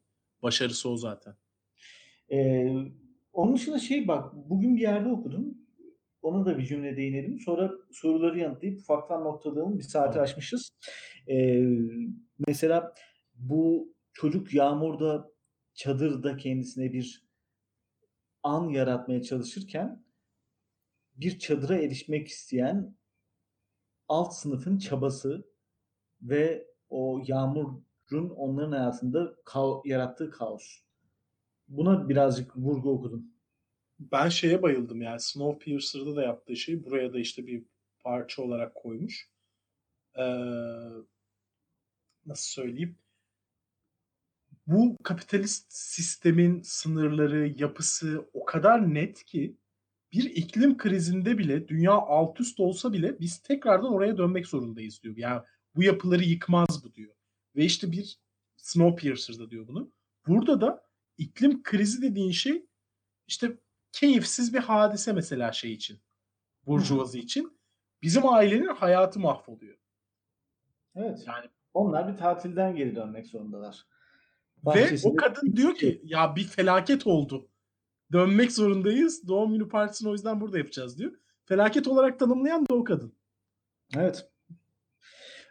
[0.43, 1.35] başarısı o zaten.
[2.33, 2.69] Ee,
[3.33, 5.59] onun dışında şey bak bugün bir yerde okudum.
[6.23, 7.41] Ona da bir cümle değinelim.
[7.41, 9.79] Sonra soruları yanıtlayıp ufaktan noktalayalım.
[9.79, 10.25] Bir saati Tamam.
[10.25, 10.71] aşmışız.
[11.29, 11.67] Ee,
[12.49, 12.95] mesela
[13.35, 15.31] bu çocuk yağmurda
[15.75, 17.27] çadırda kendisine bir
[18.43, 20.05] an yaratmaya çalışırken
[21.17, 22.97] bir çadıra erişmek isteyen
[24.09, 25.49] alt sınıfın çabası
[26.23, 30.81] ve o yağmurun onların hayatında kao- yarattığı kaos.
[31.69, 33.27] Buna birazcık vurgu okudum.
[33.99, 37.65] Ben şeye bayıldım yani Snowpiercer'da da yaptığı şey buraya da işte bir
[38.01, 39.31] parça olarak koymuş.
[40.19, 40.23] Ee,
[42.27, 42.99] nasıl söyleyeyim?
[44.67, 49.57] Bu kapitalist sistemin sınırları, yapısı o kadar net ki
[50.13, 55.17] bir iklim krizinde bile dünya alt üst olsa bile biz tekrardan oraya dönmek zorundayız diyor.
[55.17, 55.43] Yani
[55.77, 57.15] bu yapıları yıkmaz bu diyor.
[57.57, 58.19] Ve işte bir
[58.57, 59.93] Snowpiercer'da diyor bunu.
[60.27, 60.87] Burada da
[61.19, 62.67] iklim krizi dediğin şey
[63.27, 63.59] işte
[63.93, 66.01] keyifsiz bir hadise mesela şey için.
[66.67, 67.59] Burjuvazi için.
[68.03, 69.79] Bizim ailenin hayatı mahvoluyor.
[70.95, 71.25] Evet.
[71.27, 71.47] Yani
[71.77, 73.87] Onlar bir tatilden geri dönmek zorundalar.
[74.59, 77.49] Ve Bahçesinde- o kadın diyor ki ya bir felaket oldu.
[78.13, 79.29] Dönmek zorundayız.
[79.29, 81.13] Doğum günü partisini o yüzden burada yapacağız diyor.
[81.45, 83.13] Felaket olarak tanımlayan da o kadın.
[83.97, 84.29] Evet.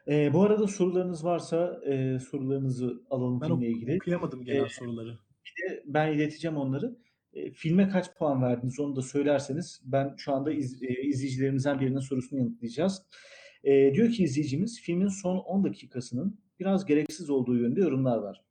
[0.07, 3.95] Ee, bu arada sorularınız varsa e, sorularınızı alalım Ben filmle ilgili.
[3.95, 5.09] okuyamadım gelen Ee, soruları.
[5.61, 6.95] de ben ileteceğim onları.
[7.33, 11.99] E, filme kaç puan verdiniz onu da söylerseniz ben şu anda iz, e, izleyicilerimizden birinin
[11.99, 13.01] sorusunu yanıtlayacağız.
[13.65, 18.43] E, diyor ki izleyicimiz filmin son 10 dakikasının biraz gereksiz olduğu yönde yorumlar var.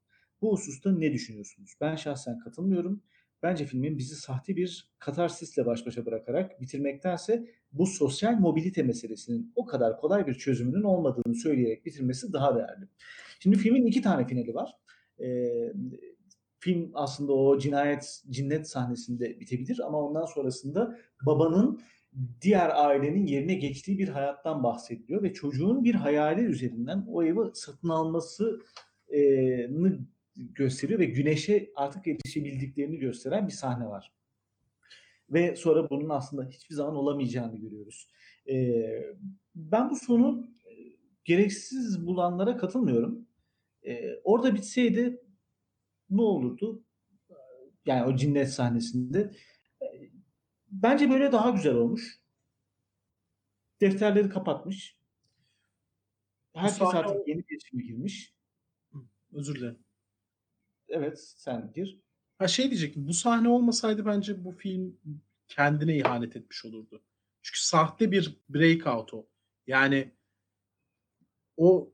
[0.42, 1.74] Bu hususta ne düşünüyorsunuz?
[1.80, 3.02] Ben şahsen katılmıyorum.
[3.42, 9.66] Bence filmin bizi sahte bir katarsisle baş başa bırakarak bitirmektense bu sosyal mobilite meselesinin o
[9.66, 12.88] kadar kolay bir çözümünün olmadığını söyleyerek bitirmesi daha değerli.
[13.40, 14.72] Şimdi filmin iki tane finali var.
[15.20, 15.26] E,
[16.58, 21.80] film aslında o cinayet cinnet sahnesinde bitebilir ama ondan sonrasında babanın
[22.40, 27.88] diğer ailenin yerine geçtiği bir hayattan bahsediliyor ve çocuğun bir hayali üzerinden o evi satın
[27.88, 28.60] almasını
[30.36, 34.12] gösteriyor ve güneşe artık erişebildiklerini gösteren bir sahne var.
[35.30, 38.08] Ve sonra bunun aslında hiçbir zaman olamayacağını görüyoruz.
[38.48, 39.14] Ee,
[39.54, 40.70] ben bu sonu e,
[41.24, 43.26] gereksiz bulanlara katılmıyorum.
[44.24, 45.20] Orada bitseydi
[46.10, 46.84] ne olurdu?
[47.86, 49.30] Yani o cinnet sahnesinde.
[50.82, 52.20] Bence böyle daha güzel olmuş.
[53.80, 54.98] Defterleri kapatmış.
[56.54, 58.34] Herkes sahne artık yeni bir yaşama girmiş.
[59.32, 59.78] Özür dilerim.
[60.88, 62.00] Evet sen gir.
[62.38, 63.08] Ha şey diyecektim.
[63.08, 65.00] Bu sahne olmasaydı bence bu film
[65.48, 67.02] kendine ihanet etmiş olurdu.
[67.42, 69.26] Çünkü sahte bir breakout o.
[69.66, 70.14] Yani
[71.56, 71.92] o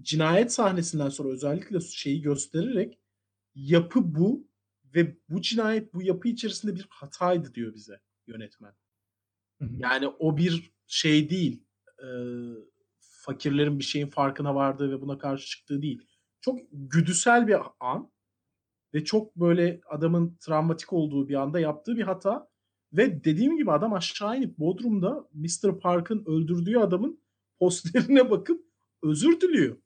[0.00, 2.98] cinayet sahnesinden sonra özellikle şeyi göstererek
[3.54, 4.46] yapı bu
[4.94, 8.74] ve bu cinayet bu yapı içerisinde bir hataydı diyor bize yönetmen.
[9.78, 11.64] Yani o bir şey değil.
[12.02, 12.08] e,
[12.98, 16.06] fakirlerin bir şeyin farkına vardığı ve buna karşı çıktığı değil.
[16.40, 18.12] Çok güdüsel bir an
[18.94, 22.48] ve çok böyle adamın travmatik olduğu bir anda yaptığı bir hata
[22.92, 25.80] ve dediğim gibi adam aşağı inip Bodrum'da Mr.
[25.80, 27.20] Park'ın öldürdüğü adamın
[27.58, 28.66] posterine bakıp
[29.02, 29.76] özür diliyor.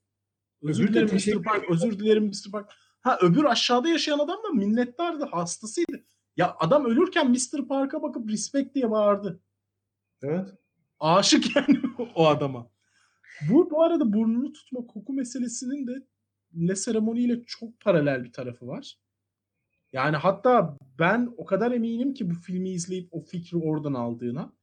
[0.61, 1.43] Özür de dilerim Mr.
[1.43, 2.51] Park, özür dilerim Mr.
[2.51, 2.71] Park.
[3.07, 6.03] Ha öbür aşağıda yaşayan adam da minnettardı, hastasıydı.
[6.37, 7.67] Ya adam ölürken Mr.
[7.67, 9.39] Park'a bakıp respect diye bağırdı.
[10.23, 10.49] Evet.
[10.99, 11.81] Aşık yani
[12.15, 12.69] o adama.
[13.49, 16.07] Bu bu arada burnunu tutma koku meselesinin de
[16.67, 18.99] Le Ceremony ile çok paralel bir tarafı var.
[19.93, 24.53] Yani hatta ben o kadar eminim ki bu filmi izleyip o fikri oradan aldığına.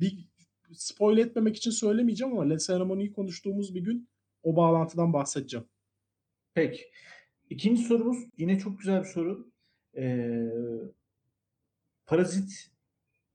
[0.00, 0.28] Bir
[0.72, 4.08] spoil etmemek için söylemeyeceğim ama Le Ceremony'yi konuştuğumuz bir gün
[4.42, 5.66] o bağlantıdan bahsedeceğim.
[6.54, 6.82] Peki.
[7.50, 9.52] İkinci sorumuz yine çok güzel bir soru.
[9.96, 10.50] Ee,
[12.06, 12.70] Parazit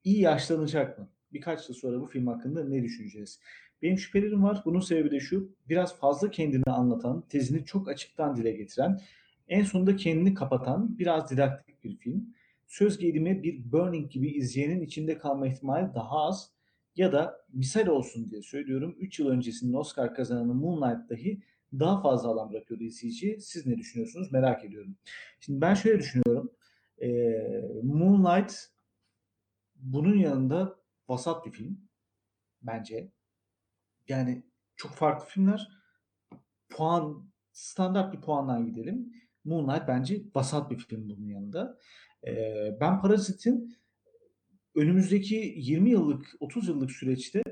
[0.04, 1.10] iyi yaşlanacak mı?
[1.34, 3.40] Birkaç yıl sonra bu film hakkında ne düşüneceğiz?
[3.82, 4.62] Benim şüphelerim var.
[4.66, 5.56] Bunun sebebi de şu.
[5.70, 9.02] Biraz fazla kendini anlatan, tezini çok açıktan dile getiren,
[9.48, 12.36] en sonunda kendini kapatan biraz didaktik bir film.
[12.68, 16.52] Söz gelimi bir Burning gibi izleyenin içinde kalma ihtimali daha az.
[16.96, 18.96] Ya da misal olsun diye söylüyorum.
[19.00, 21.42] 3 yıl öncesinin Oscar kazananı Moonlight dahi
[21.74, 23.40] daha fazla alan bırakıyordu izleyiciye.
[23.40, 24.32] Siz ne düşünüyorsunuz?
[24.32, 24.98] Merak ediyorum.
[25.40, 26.52] Şimdi ben şöyle düşünüyorum.
[27.02, 27.08] Ee,
[27.84, 28.70] Moonlight
[29.76, 31.78] bunun yanında vasat bir film.
[32.62, 33.12] Bence.
[34.08, 34.44] Yani
[34.76, 35.70] çok farklı filmler.
[36.70, 39.14] Puan, standart bir puandan gidelim.
[39.44, 41.80] Moonlight bence vasat bir film bunun yanında.
[42.28, 43.78] Ee, ben Parazit'in
[44.76, 47.44] önümüzdeki 20 yıllık, 30 yıllık süreçte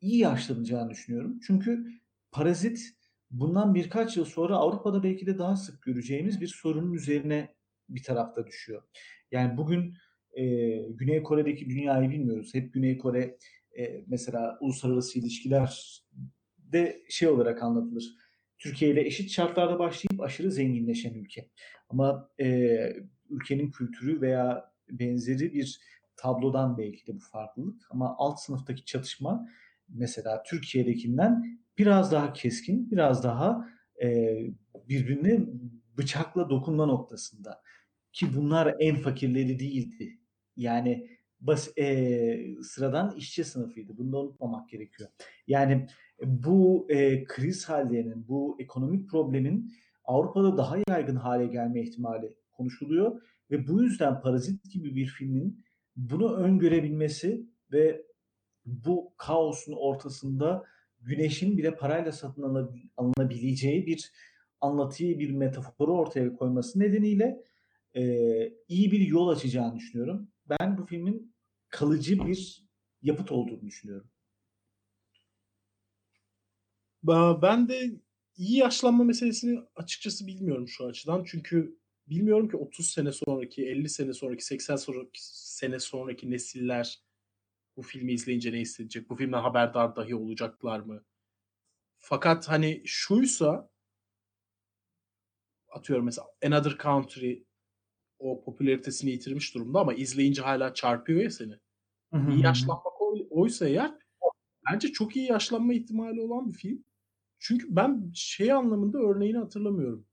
[0.00, 1.40] iyi yaşlanacağını düşünüyorum.
[1.46, 1.86] Çünkü
[2.30, 2.95] Parazit
[3.30, 7.54] bundan birkaç yıl sonra Avrupa'da belki de daha sık göreceğimiz bir sorunun üzerine
[7.88, 8.82] bir tarafta düşüyor.
[9.30, 9.94] Yani bugün
[10.32, 10.44] e,
[10.90, 12.54] Güney Kore'deki dünyayı bilmiyoruz.
[12.54, 13.38] Hep Güney Kore
[13.78, 16.02] e, mesela uluslararası ilişkiler
[16.58, 18.14] de şey olarak anlatılır.
[18.58, 21.50] Türkiye ile eşit şartlarda başlayıp aşırı zenginleşen ülke.
[21.88, 22.78] Ama e,
[23.30, 25.80] ülkenin kültürü veya benzeri bir
[26.16, 27.82] tablodan belki de bu farklılık.
[27.90, 29.48] Ama alt sınıftaki çatışma
[29.88, 33.68] mesela Türkiye'dekinden biraz daha keskin, biraz daha
[34.02, 34.38] e,
[34.88, 35.46] birbirine
[35.98, 37.62] bıçakla dokunma noktasında.
[38.12, 40.18] Ki bunlar en fakirleri değildi.
[40.56, 41.08] Yani
[41.40, 43.98] bas, e, sıradan işçi sınıfıydı.
[43.98, 45.08] Bunu da unutmamak gerekiyor.
[45.46, 45.86] Yani
[46.24, 49.72] bu e, kriz hallerinin, bu ekonomik problemin
[50.04, 55.64] Avrupa'da daha yaygın hale gelme ihtimali konuşuluyor ve bu yüzden Parazit gibi bir filmin
[55.96, 58.06] bunu öngörebilmesi ve
[58.66, 60.64] bu kaosun ortasında
[61.06, 64.12] güneşin bile parayla satın alınabileceği bir
[64.60, 67.44] anlatıyı, bir metaforu ortaya koyması nedeniyle
[67.96, 68.02] e,
[68.68, 70.28] iyi bir yol açacağını düşünüyorum.
[70.48, 71.34] Ben bu filmin
[71.68, 72.66] kalıcı bir
[73.02, 74.10] yapıt olduğunu düşünüyorum.
[77.42, 78.00] Ben de
[78.36, 81.24] iyi yaşlanma meselesini açıkçası bilmiyorum şu açıdan.
[81.26, 87.05] Çünkü bilmiyorum ki 30 sene sonraki, 50 sene sonraki, 80 sonraki sene sonraki nesiller
[87.76, 89.10] bu filmi izleyince ne hissedecek?
[89.10, 91.04] Bu filmden haberdar dahi olacaklar mı?
[91.98, 93.70] Fakat hani şuysa
[95.68, 97.42] atıyorum mesela Another Country
[98.18, 101.54] o popülaritesini yitirmiş durumda ama izleyince hala çarpıyor ya seni.
[102.30, 102.96] İyi yaşlanmak
[103.30, 103.94] oysa eğer
[104.70, 106.84] bence çok iyi yaşlanma ihtimali olan bir film.
[107.38, 110.06] Çünkü ben şey anlamında örneğini hatırlamıyorum.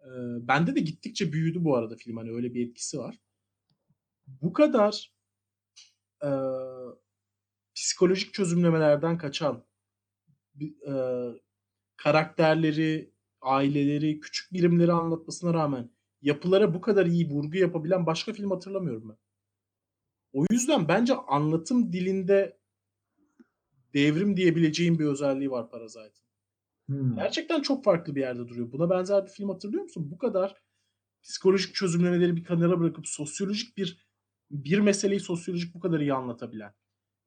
[0.00, 0.08] Ee,
[0.48, 2.16] bende de gittikçe büyüdü bu arada film.
[2.16, 3.18] Hani öyle bir etkisi var.
[4.26, 5.11] Bu kadar
[6.22, 6.30] e,
[7.74, 9.64] psikolojik çözümlemelerden kaçan
[10.62, 10.94] e,
[11.96, 15.90] karakterleri, aileleri, küçük birimleri anlatmasına rağmen
[16.22, 19.18] yapılara bu kadar iyi vurgu yapabilen başka film hatırlamıyorum ben.
[20.32, 22.58] O yüzden bence anlatım dilinde
[23.94, 26.22] devrim diyebileceğim bir özelliği var Parasite'ın.
[26.86, 27.16] Hmm.
[27.16, 28.72] Gerçekten çok farklı bir yerde duruyor.
[28.72, 30.10] Buna benzer bir film hatırlıyor musun?
[30.10, 30.62] Bu kadar
[31.22, 34.11] psikolojik çözümlemeleri bir kenara bırakıp sosyolojik bir
[34.52, 36.74] bir meseleyi sosyolojik bu kadar iyi anlatabilen.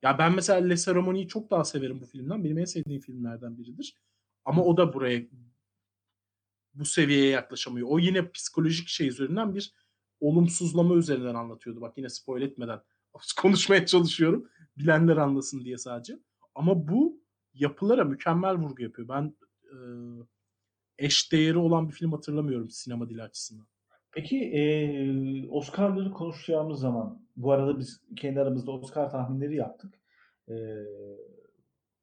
[0.02, 2.44] Ya ben mesela Le Ceremony'yi çok daha severim bu filmden.
[2.44, 3.96] Benim en sevdiğim filmlerden biridir.
[4.44, 5.22] Ama o da buraya
[6.74, 7.88] bu seviyeye yaklaşamıyor.
[7.90, 9.72] O yine psikolojik şey üzerinden bir
[10.20, 11.80] olumsuzlama üzerinden anlatıyordu.
[11.80, 12.80] Bak yine spoil etmeden
[13.36, 14.48] konuşmaya çalışıyorum.
[14.78, 16.18] Bilenler anlasın diye sadece.
[16.54, 17.22] Ama bu
[17.54, 19.08] yapılara mükemmel vurgu yapıyor.
[19.08, 19.76] Ben e,
[20.98, 23.66] eş değeri olan bir film hatırlamıyorum sinema dili açısından.
[24.16, 24.60] Peki e,
[25.48, 29.94] Oscar'ları konuşacağımız zaman bu arada biz kendi aramızda Oscar tahminleri yaptık.
[30.48, 30.54] E,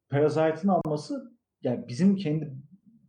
[0.08, 2.54] Parasite'ın alması yani bizim kendi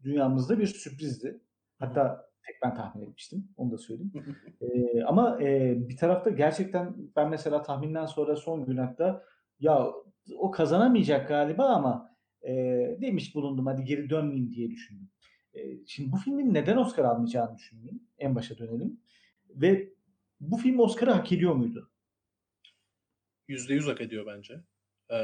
[0.04, 1.42] dünyamızda bir sürprizdi.
[1.80, 3.48] Hatta tek ben tahmin etmiştim.
[3.58, 4.12] Onu da söyleyeyim.
[4.62, 9.24] e, ama e, bir tarafta gerçekten ben mesela tahminden sonra son gün hatta
[9.60, 9.88] ya
[10.38, 12.10] o kazanamayacak galiba ama
[12.48, 12.54] e,
[13.02, 15.10] demiş bulundum hadi geri dönmeyeyim diye düşündüm.
[15.56, 18.04] E, şimdi bu filmin neden Oscar almayacağını düşündüm.
[18.18, 19.00] En başa dönelim.
[19.50, 19.94] Ve
[20.40, 21.92] bu film Oscar'ı hak ediyor muydu?
[23.48, 24.62] Yüzde yüz hak ediyor bence.
[25.12, 25.16] Ee,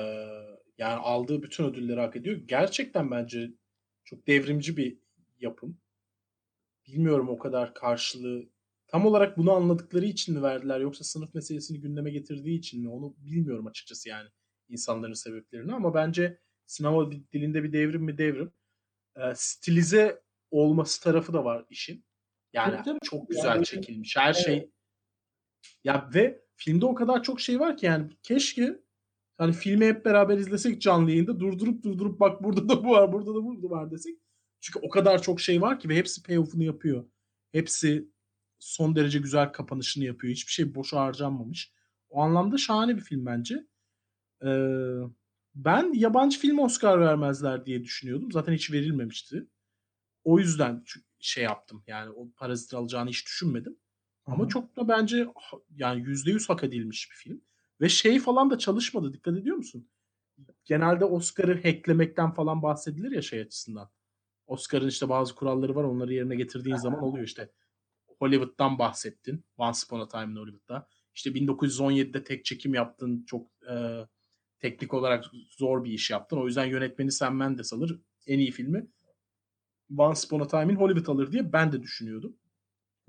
[0.77, 2.35] yani aldığı bütün ödülleri hak ediyor.
[2.35, 3.51] Gerçekten bence
[4.03, 4.97] çok devrimci bir
[5.39, 5.77] yapım.
[6.87, 8.49] Bilmiyorum o kadar karşılığı
[8.87, 13.15] tam olarak bunu anladıkları için mi verdiler yoksa sınıf meselesini gündeme getirdiği için mi onu
[13.17, 14.29] bilmiyorum açıkçası yani
[14.69, 18.51] insanların sebeplerini ama bence sinema dilinde bir devrim mi devrim.
[19.15, 22.05] E, stilize olması tarafı da var işin.
[22.53, 22.99] Yani Tabii, tabii.
[23.03, 24.17] çok Yani güzel böyle- çekilmiş.
[24.17, 24.45] Her Evet.
[24.45, 24.71] şey
[25.83, 28.79] ya ve filmde o kadar çok şey var ki yani keşke
[29.37, 33.29] hani filmi hep beraber izlesek canlı yayında durdurup durdurup bak burada da bu var, burada
[33.35, 34.17] da bu var desek.
[34.59, 37.05] Çünkü o kadar çok şey var ki ve hepsi payoff'unu yapıyor.
[37.51, 38.09] Hepsi
[38.59, 40.31] son derece güzel kapanışını yapıyor.
[40.33, 41.73] Hiçbir şey boşa harcanmamış.
[42.09, 43.67] O anlamda şahane bir film bence.
[44.45, 44.47] Ee,
[45.55, 48.31] ben yabancı film Oscar vermezler diye düşünüyordum.
[48.31, 49.47] Zaten hiç verilmemişti.
[50.23, 50.83] O yüzden
[51.19, 51.83] şey yaptım.
[51.87, 53.77] Yani o parazit alacağını hiç düşünmedim.
[54.25, 55.27] Ama Hı çok da bence
[55.75, 57.41] yani %100 hak edilmiş bir film.
[57.81, 59.13] Ve şey falan da çalışmadı.
[59.13, 59.89] Dikkat ediyor musun?
[60.65, 63.89] Genelde Oscar'ı hacklemekten falan bahsedilir ya şey açısından.
[64.47, 65.83] Oscar'ın işte bazı kuralları var.
[65.83, 67.51] Onları yerine getirdiğin zaman oluyor işte.
[68.19, 69.45] Hollywood'dan bahsettin.
[69.57, 70.87] Once Upon a Time in Hollywood'da.
[71.15, 73.23] İşte 1917'de tek çekim yaptın.
[73.27, 74.05] Çok e,
[74.61, 76.37] teknik olarak zor bir iş yaptın.
[76.37, 77.99] O yüzden yönetmeni Sam Mendes alır.
[78.27, 78.87] En iyi filmi
[79.97, 82.37] Once Upon a Time in Hollywood alır diye ben de düşünüyordum.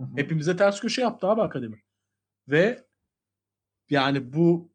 [0.00, 0.16] Hı hı.
[0.16, 1.82] Hepimize ters köşe yaptı abi akademi.
[2.48, 2.84] Ve
[3.90, 4.72] yani bu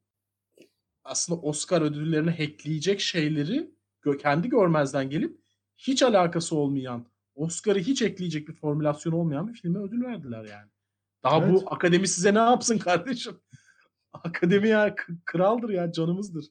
[1.03, 3.77] aslında Oscar ödüllerini hackleyecek şeyleri
[4.15, 5.39] kendi görmezden gelip
[5.77, 7.05] hiç alakası olmayan,
[7.35, 10.69] Oscar'ı hiç ekleyecek bir formülasyon olmayan bir filme ödül verdiler yani.
[11.23, 11.51] Daha Evet.
[11.51, 13.39] bu akademi size ne yapsın kardeşim?
[14.13, 16.45] Akademi ya kraldır ya canımızdır.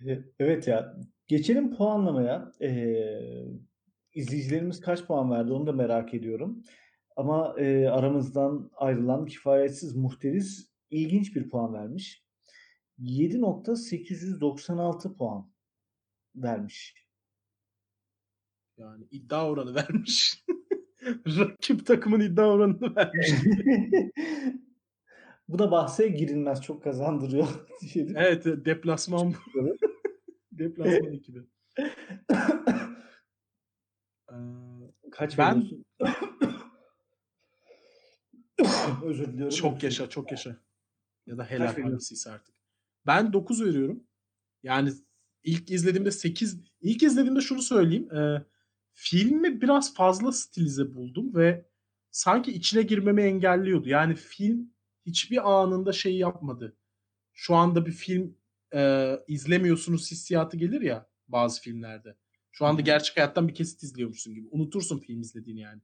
[0.38, 0.96] Evet ya.
[1.26, 2.52] Geçelim puanlamaya.
[2.62, 3.20] Ee,
[4.14, 6.62] izleyicilerimiz kaç puan verdi onu da merak ediyorum.
[7.16, 12.24] Ama e, aramızdan ayrılan kifayetsiz muhteriz ilginç bir puan vermiş.
[12.98, 15.52] 7.896 puan
[16.36, 16.94] vermiş.
[18.76, 20.44] Yani iddia oranı vermiş.
[21.26, 23.30] Rakip takımın iddia oranını vermiş.
[25.48, 27.48] Bu da bahse girilmez çok kazandırıyor.
[27.94, 28.16] diyelim.
[28.16, 29.34] evet deplasman
[30.52, 31.44] deplasman ekibi.
[34.32, 34.36] Ee,
[35.12, 35.68] Kaç Ben-?
[39.04, 39.56] Özür diliyorum.
[39.56, 40.56] Çok yaşa, çok yaşa.
[41.26, 42.54] Ya da helal hangisiyse artık.
[43.06, 44.04] Ben 9 veriyorum.
[44.62, 44.92] Yani
[45.44, 48.14] ilk izlediğimde 8 ilk izlediğimde şunu söyleyeyim.
[48.14, 48.44] E,
[48.92, 51.64] filmi biraz fazla stilize buldum ve
[52.10, 53.88] sanki içine girmemi engelliyordu.
[53.88, 54.70] Yani film
[55.08, 56.76] hiçbir anında şey yapmadı.
[57.32, 58.36] Şu anda bir film
[58.74, 62.16] e, izlemiyorsunuz hissiyatı gelir ya bazı filmlerde.
[62.52, 64.48] Şu anda gerçek hayattan bir kesit izliyormuşsun gibi.
[64.50, 65.80] Unutursun film izlediğini yani.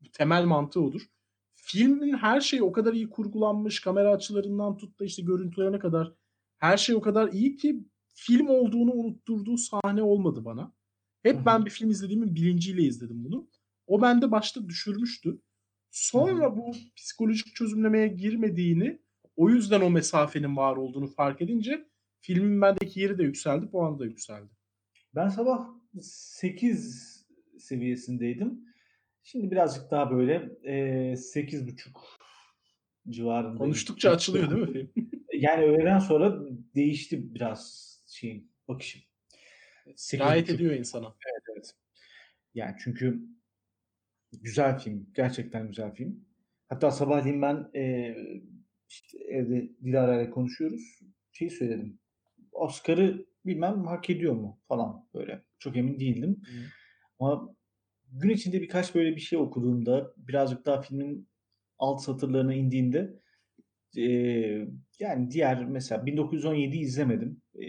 [0.00, 1.10] Bu temel mantığı odur
[1.62, 3.80] filmin her şeyi o kadar iyi kurgulanmış.
[3.80, 6.12] Kamera açılarından tut da işte görüntülerine kadar
[6.58, 7.84] her şey o kadar iyi ki
[8.14, 10.72] film olduğunu unutturduğu sahne olmadı bana.
[11.22, 13.48] Hep ben bir film izlediğimin bilinciyle izledim bunu.
[13.86, 15.40] O bende başta düşürmüştü.
[15.90, 18.98] Sonra bu psikolojik çözümlemeye girmediğini,
[19.36, 21.84] o yüzden o mesafenin var olduğunu fark edince
[22.20, 24.50] filmin bendeki yeri de yükseldi, puanı da yükseldi.
[25.14, 25.68] Ben sabah
[26.00, 27.26] 8
[27.58, 28.64] seviyesindeydim.
[29.22, 30.74] Şimdi birazcık daha böyle e,
[31.12, 31.90] 8.5
[33.08, 33.58] civarında.
[33.58, 34.90] Konuştukça açılıyor değil mi film?
[35.32, 36.38] Yani öğleden sonra
[36.74, 39.02] değişti biraz şeyim, bakışım.
[39.86, 40.54] 8.5.
[40.54, 41.14] ediyor insana.
[41.50, 41.74] Evet.
[42.54, 43.20] Yani çünkü
[44.32, 45.06] güzel film.
[45.14, 46.24] Gerçekten güzel film.
[46.68, 48.14] Hatta sabahleyin ben e,
[48.88, 51.00] işte evde Dilara ile konuşuyoruz.
[51.32, 51.98] Şeyi söyledim.
[52.52, 55.42] Oscar'ı bilmem hak ediyor mu falan böyle.
[55.58, 56.42] Çok emin değildim.
[56.44, 56.60] Hı.
[57.18, 57.54] Ama
[58.12, 61.28] gün içinde birkaç böyle bir şey okuduğumda birazcık daha filmin
[61.78, 63.20] alt satırlarına indiğimde
[63.96, 64.04] e,
[64.98, 67.42] yani diğer mesela 1917 izlemedim.
[67.54, 67.66] E,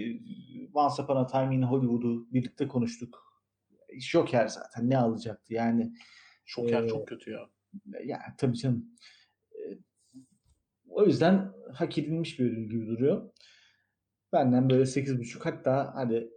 [0.73, 3.31] Once Upon a Time in Hollywood'u birlikte konuştuk.
[3.99, 5.93] Joker zaten ne alacaktı yani.
[6.45, 7.49] Şoker Ee, çok kötü ya.
[8.03, 8.85] Yani tabii canım.
[10.89, 13.31] O yüzden hak edilmiş bir ödül gibi duruyor.
[14.33, 16.29] Benden böyle 8.5 hatta hadi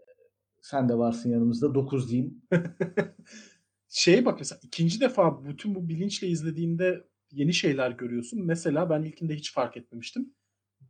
[0.62, 2.42] sen de varsın yanımızda 9 diyeyim.
[3.88, 8.46] şey bak mesela ikinci defa bütün bu bilinçle izlediğinde yeni şeyler görüyorsun.
[8.46, 10.34] Mesela ben ilkinde hiç fark etmemiştim.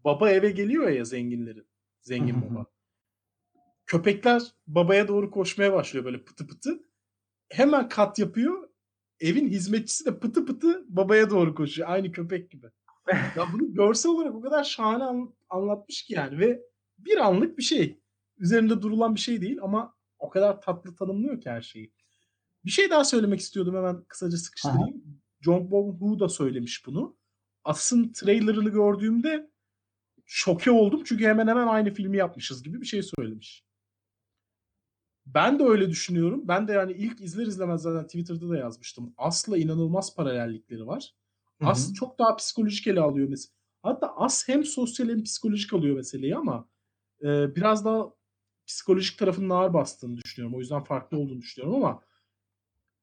[0.05, 1.67] Baba eve geliyor ya zenginlerin.
[2.01, 2.67] Zengin baba.
[3.87, 6.83] Köpekler babaya doğru koşmaya başlıyor böyle pıtı pıtı.
[7.49, 8.64] Hemen kat yapıyor.
[9.25, 11.89] Evin hizmetçisi de pıtı pıtı babaya doğru koşuyor.
[11.89, 12.67] Aynı köpek gibi.
[13.37, 16.63] Ya bunu görsel olarak o kadar şahane an- anlatmış ki yani ve
[16.99, 18.01] bir anlık bir şey.
[18.39, 21.93] Üzerinde durulan bir şey değil ama o kadar tatlı tanımlıyor ki her şeyi.
[22.65, 25.05] Bir şey daha söylemek istiyordum hemen kısaca sıkıştırayım.
[25.41, 27.17] John Bong da söylemiş bunu.
[27.65, 29.51] Asın trailerını gördüğümde
[30.27, 33.65] şoke oldum çünkü hemen hemen aynı filmi yapmışız gibi bir şey söylemiş.
[35.27, 36.49] Ben de öyle düşünüyorum.
[36.49, 39.15] Ben de yani ilk izler izlemez zaten Twitter'da da yazmıştım.
[39.17, 41.15] As'la inanılmaz paralellikleri var.
[41.59, 41.71] Hı hı.
[41.71, 43.55] As çok daha psikolojik ele alıyor mesela.
[43.83, 46.69] Hatta As hem sosyal hem psikolojik alıyor meseleyi ama
[47.23, 48.15] e, biraz daha
[48.67, 50.57] psikolojik tarafının ağır bastığını düşünüyorum.
[50.57, 52.01] O yüzden farklı olduğunu düşünüyorum ama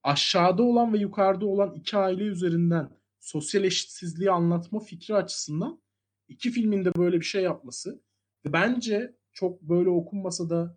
[0.03, 5.82] aşağıda olan ve yukarıda olan iki aile üzerinden sosyal eşitsizliği anlatma fikri açısından
[6.28, 8.01] iki filmin de böyle bir şey yapması
[8.45, 10.76] bence çok böyle okunmasa da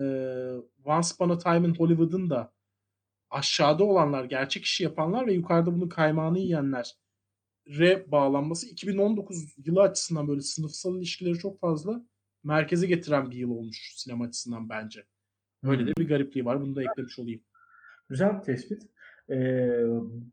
[0.00, 0.04] e,
[0.84, 2.52] Once Upon a Time in Hollywood'un da
[3.30, 6.96] aşağıda olanlar, gerçek işi yapanlar ve yukarıda bunun kaymağını yiyenler
[7.68, 12.02] re bağlanması 2019 yılı açısından böyle sınıfsal ilişkileri çok fazla
[12.44, 15.04] merkeze getiren bir yıl olmuş sinema açısından bence.
[15.62, 16.60] Öyle de bir garipliği var.
[16.60, 17.40] Bunu da eklemiş olayım.
[18.08, 18.82] Güzel bir tespit.
[19.30, 19.84] Ee,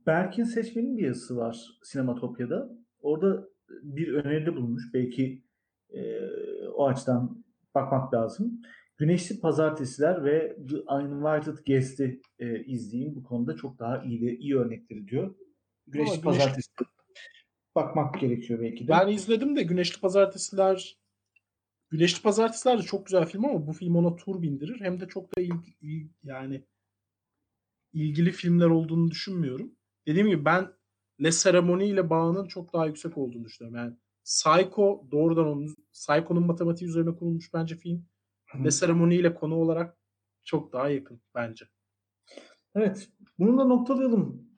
[0.05, 2.69] Berk'in seçmenin bir yazısı var Sinematopya'da.
[3.01, 4.83] Orada bir öneride bulunmuş.
[4.93, 5.43] Belki
[5.89, 6.27] e,
[6.67, 7.43] o açıdan
[7.75, 8.61] bakmak lazım.
[8.97, 13.15] Güneşli Pazartesiler ve The Uninvited Guest'i e, izleyin.
[13.15, 15.35] Bu konuda çok daha iyi iyi örnekleri diyor.
[15.87, 16.69] Güneşli Ama Pazartesi
[17.75, 18.91] bakmak gerekiyor belki de.
[18.91, 20.97] Ben izledim de Güneşli Pazartesiler
[21.89, 24.81] Güneşli Pazartesiler de çok güzel film ama bu film ona tur bindirir.
[24.81, 26.63] Hem de çok da il, il- yani
[27.93, 29.75] ilgili filmler olduğunu düşünmüyorum.
[30.07, 30.67] Dediğim gibi ben
[31.23, 33.77] Le Seremoni ile bağının çok daha yüksek olduğunu düşünüyorum.
[33.79, 38.05] Yani Psycho doğrudan onun Psycho'nun matematiği üzerine kurulmuş bence film.
[38.53, 38.63] Hı.
[38.63, 39.97] Le Seremoni ile konu olarak
[40.43, 41.65] çok daha yakın bence.
[42.75, 43.09] Evet.
[43.39, 44.49] Bununla noktalayalım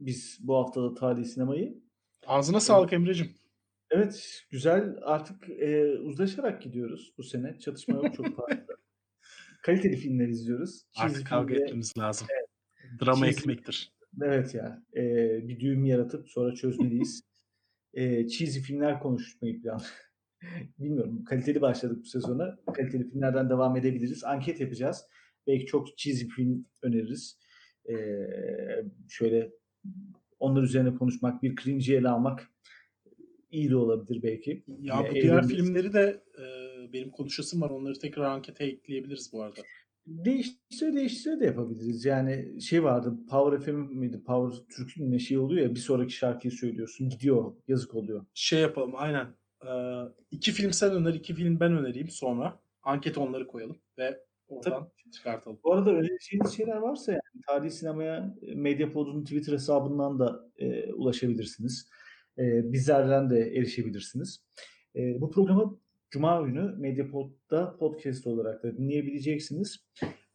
[0.00, 1.82] biz bu haftada tarihi sinemayı.
[2.26, 3.34] Ağzına sağlık Emre'cim.
[3.90, 4.96] Evet, güzel.
[5.02, 7.58] Artık e, uzlaşarak gidiyoruz bu sene.
[7.58, 8.66] Çatışma yok çok fazla.
[9.62, 10.84] Kaliteli filmler izliyoruz.
[10.92, 12.28] Cheesy Artık kavga etmemiz lazım.
[13.04, 13.92] Drama Cheesy- ekmektir.
[14.22, 14.82] Evet ya.
[14.96, 15.02] e,
[15.48, 17.22] bir düğüm yaratıp sonra çözmeliyiz.
[17.94, 19.82] e, cheesy filmler konuşmayı plan.
[20.78, 21.24] Bilmiyorum.
[21.24, 22.58] Kaliteli başladık bu sezona.
[22.74, 24.24] Kaliteli filmlerden devam edebiliriz.
[24.24, 25.04] Anket yapacağız.
[25.46, 27.38] Belki çok cheesy film öneririz.
[27.88, 27.94] E,
[29.08, 29.50] şöyle
[30.38, 32.48] onlar üzerine konuşmak, bir cringe'i ele almak
[33.50, 34.64] iyi de olabilir belki.
[34.80, 35.48] Ya bu diğer eğleniriz.
[35.48, 36.44] filmleri de e,
[36.92, 37.70] benim konuşasım var.
[37.70, 39.60] Onları tekrar ankete ekleyebiliriz bu arada.
[40.06, 42.04] Değiştire değiştire de yapabiliriz.
[42.04, 44.22] Yani şey vardı Power FM miydi?
[44.26, 47.08] Power Türk'ün ne şey oluyor ya bir sonraki şarkıyı söylüyorsun.
[47.08, 47.54] Gidiyor.
[47.68, 48.26] Yazık oluyor.
[48.34, 49.26] Şey yapalım aynen.
[49.68, 52.60] Ee, iki film sen öner, iki film ben önereyim sonra.
[52.82, 55.58] Anket onları koyalım ve oradan çıkartalım.
[55.64, 61.88] Bu arada önereceğiniz şeyler varsa yani tarihi sinemaya e, Medyapod'un Twitter hesabından da e, ulaşabilirsiniz.
[62.38, 64.42] E, bizlerden de erişebilirsiniz.
[64.96, 65.78] E, bu programı
[66.10, 69.84] Cuma günü Medyapod'da podcast olarak da dinleyebileceksiniz.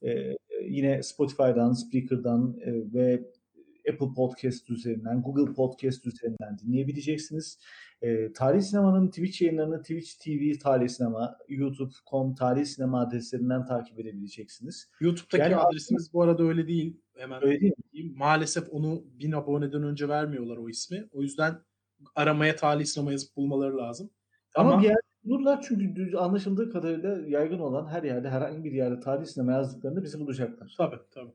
[0.03, 3.23] E, yine Spotify'dan, Spreaker'dan e, ve
[3.91, 7.59] Apple Podcast üzerinden, Google Podcast üzerinden dinleyebileceksiniz.
[8.01, 14.89] E, Tarih Sinema'nın Twitch yayınlarını Twitch TV Tarih Sinema, YouTube.com Tarih Sinema adreslerinden takip edebileceksiniz.
[14.99, 17.01] YouTube'daki Yani adresimiz bu arada öyle değil.
[17.17, 17.83] Hemen Öyle değil mi?
[17.93, 18.17] diyeyim.
[18.17, 21.07] Maalesef onu 1000 aboneden önce vermiyorlar o ismi.
[21.11, 21.53] O yüzden
[22.15, 24.09] aramaya talih sinema yazıp bulmaları lazım.
[24.55, 28.99] Ama, Ama- bir yerde bulurlar çünkü anlaşıldığı kadarıyla yaygın olan her yerde herhangi bir yerde
[28.99, 30.73] tarih sinema yazdıklarında bizi bulacaklar.
[30.77, 31.31] Tabii tabii.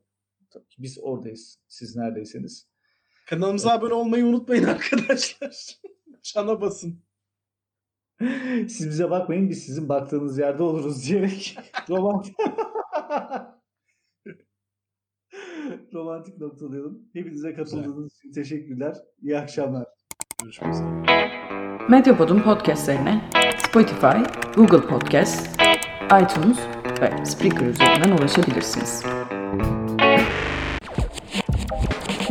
[0.55, 1.59] Tabii ki biz oradayız.
[1.69, 2.69] Siz neredeyseniz.
[3.27, 5.81] Kanalımıza abone olmayı unutmayın arkadaşlar.
[6.23, 7.05] Çana basın.
[8.69, 12.37] Siz bize bakmayın biz sizin baktığınız yerde oluruz diyerek romantik
[15.95, 17.09] romantik noktalayalım.
[17.13, 18.97] Hepinize katıldığınız için teşekkürler.
[19.23, 19.87] İyi akşamlar.
[20.43, 20.87] Görüşmek üzere.
[21.89, 23.31] Medyapod'un podcastlerine
[23.69, 24.19] Spotify,
[24.57, 25.61] Google Podcast,
[26.23, 26.59] iTunes
[27.01, 29.05] ve Spreaker üzerinden ulaşabilirsiniz.